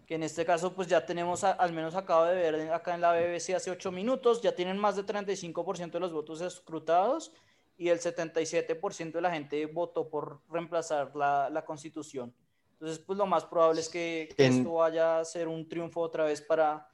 [0.07, 3.13] que en este caso pues ya tenemos, al menos acabo de ver acá en la
[3.13, 7.33] BBC hace 8 minutos, ya tienen más de 35% de los votos escrutados
[7.79, 12.35] y el 77% de la gente votó por reemplazar la, la, constitución.
[12.73, 16.25] Entonces pues lo más probable es que, que esto vaya a ser un triunfo otra
[16.25, 16.87] vez para,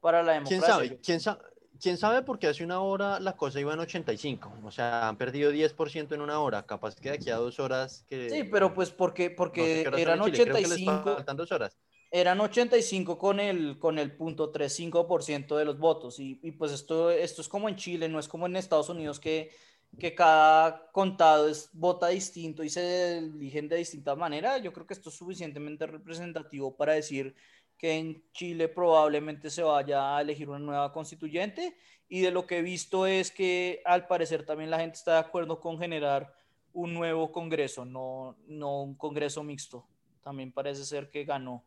[0.00, 0.58] para la democracia.
[0.58, 1.00] ¿Quién sabe?
[1.00, 1.42] ¿Quién sabe?
[1.82, 5.52] quién sabe porque hace una hora la cosa iba en 85, o sea, han perdido
[5.52, 8.30] 10% en una hora, capaz que de aquí a dos horas que...
[8.30, 11.24] Sí, pero pues porque, porque eran 85...
[11.34, 11.76] dos horas.
[12.10, 17.10] Eran 85 con el, con el punto 35% de los votos y, y, pues esto,
[17.10, 19.50] esto es como en Chile, no es como en Estados Unidos que,
[19.98, 24.58] que cada contado es, vota distinto y se eligen de distinta manera.
[24.58, 27.34] Yo creo que esto es suficientemente representativo para decir
[27.76, 31.76] que en Chile probablemente se vaya a elegir una nueva constituyente
[32.08, 35.18] y de lo que he visto es que al parecer también la gente está de
[35.20, 36.34] acuerdo con generar
[36.72, 39.86] un nuevo Congreso, no, no un Congreso mixto.
[40.22, 41.64] También parece ser que ganó.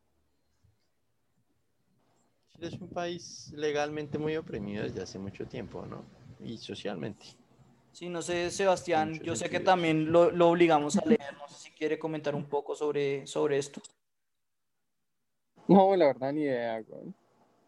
[2.53, 6.05] Chile es un país legalmente muy oprimido desde hace mucho tiempo, ¿no?
[6.39, 7.25] Y socialmente.
[7.95, 11.55] Sí, no sé, Sebastián, yo sé que también lo, lo, obligamos a leer, no sé
[11.55, 13.81] si quiere comentar un poco sobre, sobre esto.
[15.69, 16.83] No, la verdad ni idea,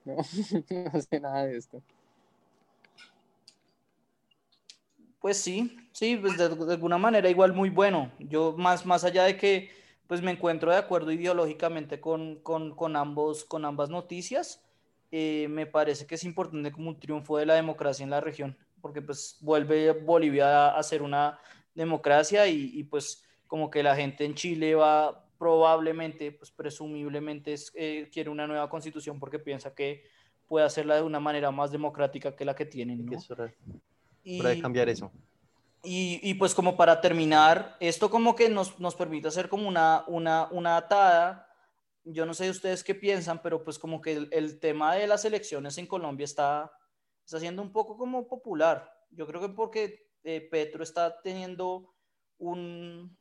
[0.04, 0.18] No,
[0.94, 1.82] no sé nada de esto.
[5.22, 8.12] Pues sí, sí, pues de, alguna manera igual muy bueno.
[8.20, 9.70] Yo más, más allá de que
[10.08, 14.62] pues me encuentro de acuerdo ideológicamente con, con, con ambos, con ambas noticias,
[15.10, 18.58] eh, me parece que es importante como un triunfo de la democracia en la región,
[18.82, 21.40] porque pues vuelve Bolivia a, ser una
[21.74, 28.10] democracia y, y, pues como que la gente en Chile va probablemente, pues presumiblemente eh,
[28.12, 30.04] quiere una nueva constitución porque piensa que
[30.48, 33.06] puede hacerla de una manera más democrática que la que tienen.
[33.06, 33.18] ¿no?
[34.24, 35.12] y, cambiar eso.
[35.84, 40.04] Y, y, pues como para terminar, esto como que nos, nos permite hacer como una,
[40.08, 41.50] una, una atada.
[42.04, 45.24] Yo no sé ustedes qué piensan, pero pues como que el, el, tema de las
[45.26, 46.72] elecciones en Colombia está,
[47.28, 48.90] está siendo un poco como popular.
[49.12, 51.94] Yo creo que porque eh, Petro está teniendo
[52.40, 53.14] un,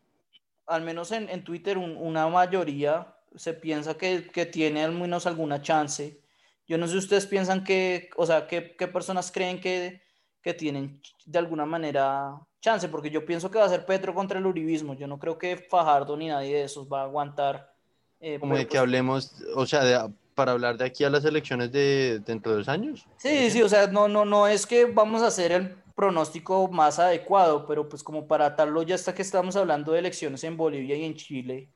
[0.64, 5.60] al menos en, en Twitter, una mayoría se piensa que, que, tiene al menos alguna
[5.60, 6.22] chance.
[6.68, 10.04] Yo no sé si ustedes piensan que, o sea, qué, personas creen que
[10.40, 14.38] que tienen de alguna manera chance, porque yo pienso que va a ser Petro contra
[14.38, 14.94] el uribismo.
[14.94, 17.74] Yo no creo que Fajardo ni nadie de esos va a aguantar.
[18.20, 21.72] Eh, Como de que pues hablemos, o sea, para hablar de aquí a las elecciones
[21.72, 23.06] de dentro de dos años.
[23.16, 26.98] Sí, sí, o sea, no, no, no es que vamos a hacer el pronóstico más
[26.98, 30.94] adecuado, pero pues como para atarlo ya hasta que estamos hablando de elecciones en Bolivia
[30.94, 31.70] y en Chile.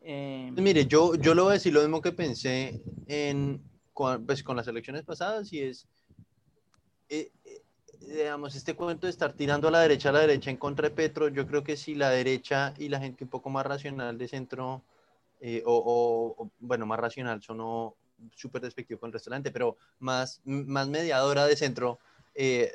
[0.00, 3.60] Eh, Mire, yo, yo lo voy a decir lo mismo que pensé en,
[3.92, 5.88] con, pues, con las elecciones pasadas y es,
[7.08, 7.32] eh,
[7.98, 10.94] digamos, este cuento de estar tirando a la derecha a la derecha en contra de
[10.94, 14.28] Petro, yo creo que si la derecha y la gente un poco más racional de
[14.28, 14.84] centro,
[15.40, 17.94] eh, o, bueno, más racional, sonó
[18.34, 21.98] súper despectivo con el restaurante, pero más, más mediadora de centro,
[22.34, 22.72] eh,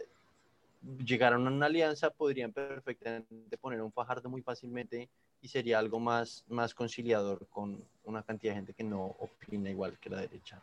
[1.03, 5.09] llegaron a una alianza, podrían perfectamente poner un Fajardo muy fácilmente
[5.41, 9.97] y sería algo más, más conciliador con una cantidad de gente que no opina igual
[9.99, 10.59] que la derecha.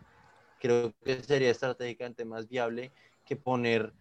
[0.60, 2.90] Creo que sería estratégicamente más viable
[3.24, 3.92] que poner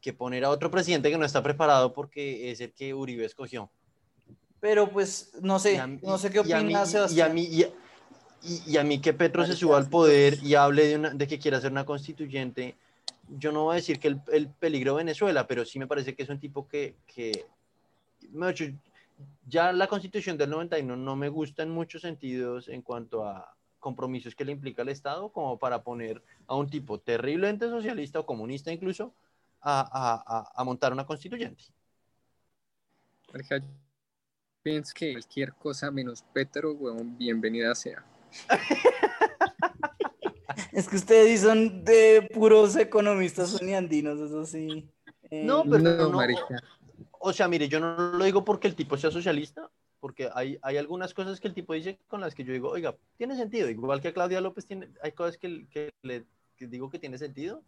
[0.00, 3.68] que poner a otro presidente que no está preparado porque es el que Uribe escogió.
[4.60, 7.66] Pero pues no sé, no sé qué opinas, y a mí, y,
[8.66, 11.38] y, a mí que Petro se suba al poder y hable de, una, de que
[11.38, 12.76] quiere hacer una constituyente,
[13.28, 16.14] yo no voy a decir que el, el peligro de Venezuela, pero sí me parece
[16.14, 17.46] que es un tipo que, que
[19.46, 24.34] ya la constitución del 91 no me gusta en muchos sentidos en cuanto a compromisos
[24.34, 28.72] que le implica el Estado, como para poner a un tipo terriblemente socialista o comunista
[28.72, 29.14] incluso,
[29.60, 29.80] a,
[30.26, 31.64] a, a montar una constituyente.
[34.68, 38.04] Pienso que cualquier cosa menos Petro, huevón, bienvenida sea.
[40.72, 44.86] es que ustedes son de puros economistas uniandinos, eso sí.
[45.30, 46.62] Eh, no, pero no, marica.
[47.18, 50.76] O sea, mire, yo no lo digo porque el tipo sea socialista, porque hay, hay
[50.76, 53.70] algunas cosas que el tipo dice con las que yo digo, oiga, tiene sentido.
[53.70, 57.62] Igual que Claudia López tiene, hay cosas que, que le que digo que tiene sentido,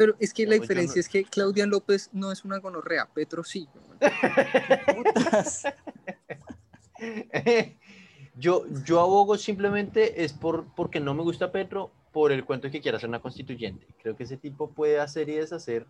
[0.00, 3.68] pero es que la diferencia es que Claudia López no es una gonorrea, Petro sí.
[8.36, 12.80] yo, yo abogo simplemente es por, porque no me gusta Petro por el cuento que
[12.80, 13.86] quiera ser una constituyente.
[14.02, 15.86] Creo que ese tipo puede hacer y deshacer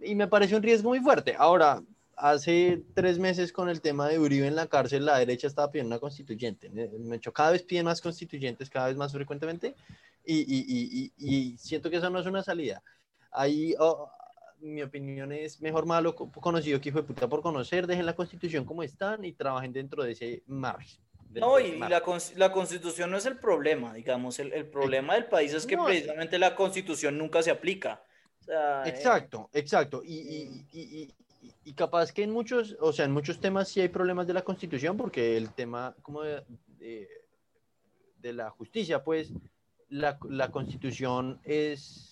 [0.00, 1.34] y me parece un riesgo muy fuerte.
[1.38, 1.82] Ahora,
[2.16, 5.94] hace tres meses con el tema de Uribe en la cárcel, la derecha estaba pidiendo
[5.94, 6.70] una constituyente.
[6.70, 9.74] Me, hecho cada vez piden más constituyentes, cada vez más frecuentemente,
[10.24, 12.80] y, y, y, y, siento que eso no es una salida
[13.32, 14.10] ahí oh,
[14.62, 18.64] mi opinión es mejor malo conocido que hijo de puta por conocer, dejen la constitución
[18.64, 21.00] como están y trabajen dentro de ese margen.
[21.34, 22.02] No, y, la,
[22.36, 26.38] la, constitución no es el problema, digamos, el, el problema del país es que precisamente
[26.38, 28.02] la constitución nunca se aplica.
[28.46, 30.02] Eh, exacto, exacto.
[30.04, 31.08] Y, y,
[31.64, 34.42] y, capaz que en muchos, o sea, en muchos temas sí hay problemas de la
[34.42, 36.44] constitución, porque el tema como de,
[36.78, 37.08] de,
[38.18, 39.32] de la justicia, pues
[39.88, 42.11] la, la constitución es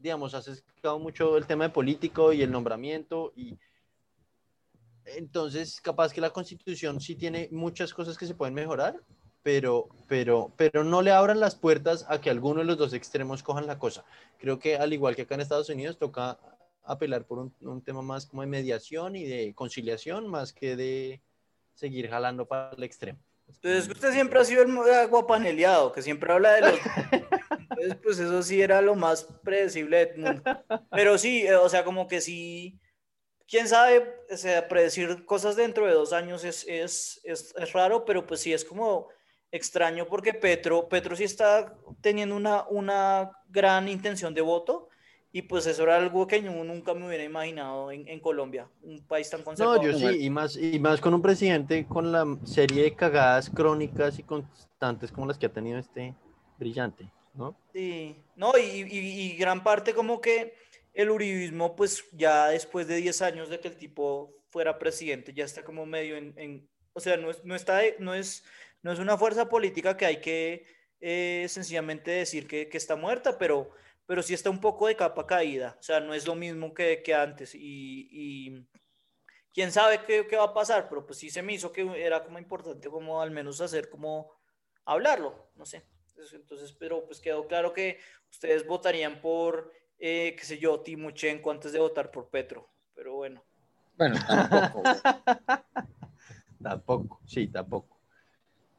[0.00, 3.58] digamos, has explicado mucho el tema de político y el nombramiento y
[5.04, 9.00] entonces capaz que la constitución sí tiene muchas cosas que se pueden mejorar,
[9.42, 13.42] pero, pero, pero no le abran las puertas a que alguno de los dos extremos
[13.42, 14.04] cojan la cosa.
[14.38, 16.38] Creo que al igual que acá en Estados Unidos toca
[16.84, 21.22] apelar por un, un tema más como de mediación y de conciliación más que de
[21.74, 23.18] seguir jalando para el extremo.
[23.54, 26.80] Entonces usted siempre ha sido el agua paneleado, que siempre habla de los
[28.02, 30.42] pues eso sí era lo más predecible mundo.
[30.90, 32.78] Pero sí, eh, o sea, como que sí,
[33.48, 38.04] quién sabe, o sea, predecir cosas dentro de dos años es, es, es, es, raro,
[38.04, 39.08] pero pues sí es como
[39.50, 44.89] extraño porque Petro, Petro sí está teniendo una, una gran intención de voto.
[45.32, 49.00] Y pues eso era algo que yo nunca me hubiera imaginado en, en Colombia, un
[49.06, 49.84] país tan conservador.
[49.84, 53.48] No, yo sí, y más, y más con un presidente con la serie de cagadas
[53.48, 56.14] crónicas y constantes como las que ha tenido este,
[56.58, 57.56] brillante, ¿no?
[57.72, 60.54] Sí, no, y, gran parte como que
[60.94, 65.44] el uribismo, pues ya después de 10 años de que el tipo fuera presidente, ya
[65.44, 68.44] está como medio en, o sea, no, es, no, está, no, es,
[68.82, 70.64] no es una fuerza política que hay que
[71.00, 73.70] eh, sencillamente decir que, que, está muerta, pero,
[74.10, 77.00] pero sí está un poco de capa caída, o sea, no es lo mismo que,
[77.00, 78.66] que antes y, y,
[79.54, 82.24] quién sabe qué, qué, va a pasar, pero pues sí se me hizo que era
[82.24, 84.32] como importante como al menos hacer como
[84.84, 85.86] hablarlo, no sé.
[86.32, 91.70] Entonces, pero pues quedó claro que ustedes votarían por, eh, qué sé yo, Timochenko antes
[91.70, 93.44] de votar por Petro, pero bueno.
[93.96, 94.82] Bueno, tampoco.
[96.60, 97.96] tampoco, sí, tampoco.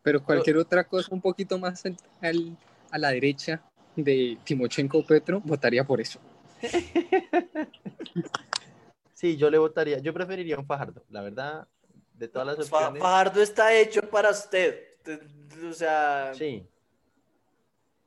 [0.03, 3.63] Pero cualquier otra cosa un poquito más a la derecha
[3.95, 6.19] de Timochenko o Petro, votaría por eso.
[9.21, 11.67] Sí, yo le votaría, yo preferiría un Fajardo, la verdad,
[12.15, 13.03] de todas las opciones.
[13.03, 14.95] Fajardo está hecho para usted,
[15.69, 16.31] o sea...
[16.33, 16.65] Sí.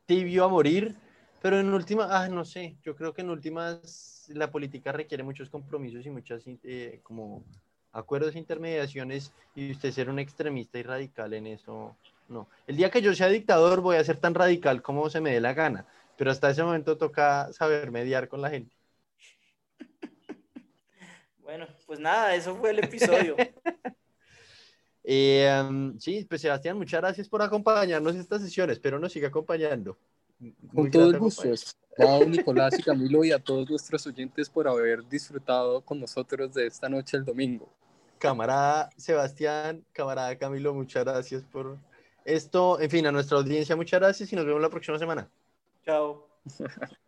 [0.07, 0.97] Tibio a morir,
[1.41, 5.49] pero en última, ah, no sé, yo creo que en últimas la política requiere muchos
[5.51, 7.45] compromisos y muchas eh, como
[7.93, 11.97] acuerdos e intermediaciones y usted ser un extremista y radical en eso,
[12.29, 12.49] no.
[12.67, 15.41] El día que yo sea dictador voy a ser tan radical como se me dé
[15.41, 18.75] la gana, pero hasta ese momento toca saber mediar con la gente.
[21.43, 23.37] Bueno, pues nada, eso fue el episodio.
[25.07, 29.99] Eh, sí, pues Sebastián, muchas gracias por acompañarnos en estas sesiones, pero nos siga acompañando.
[30.75, 31.43] Con todo el gusto.
[31.99, 36.67] A Nicolás y Camilo y a todos nuestros oyentes por haber disfrutado con nosotros de
[36.67, 37.71] esta noche el domingo.
[38.19, 41.77] Camarada Sebastián, camarada Camilo, muchas gracias por
[42.25, 42.81] esto.
[42.81, 45.31] En fin, a nuestra audiencia, muchas gracias y nos vemos la próxima semana.
[45.85, 46.29] Chao.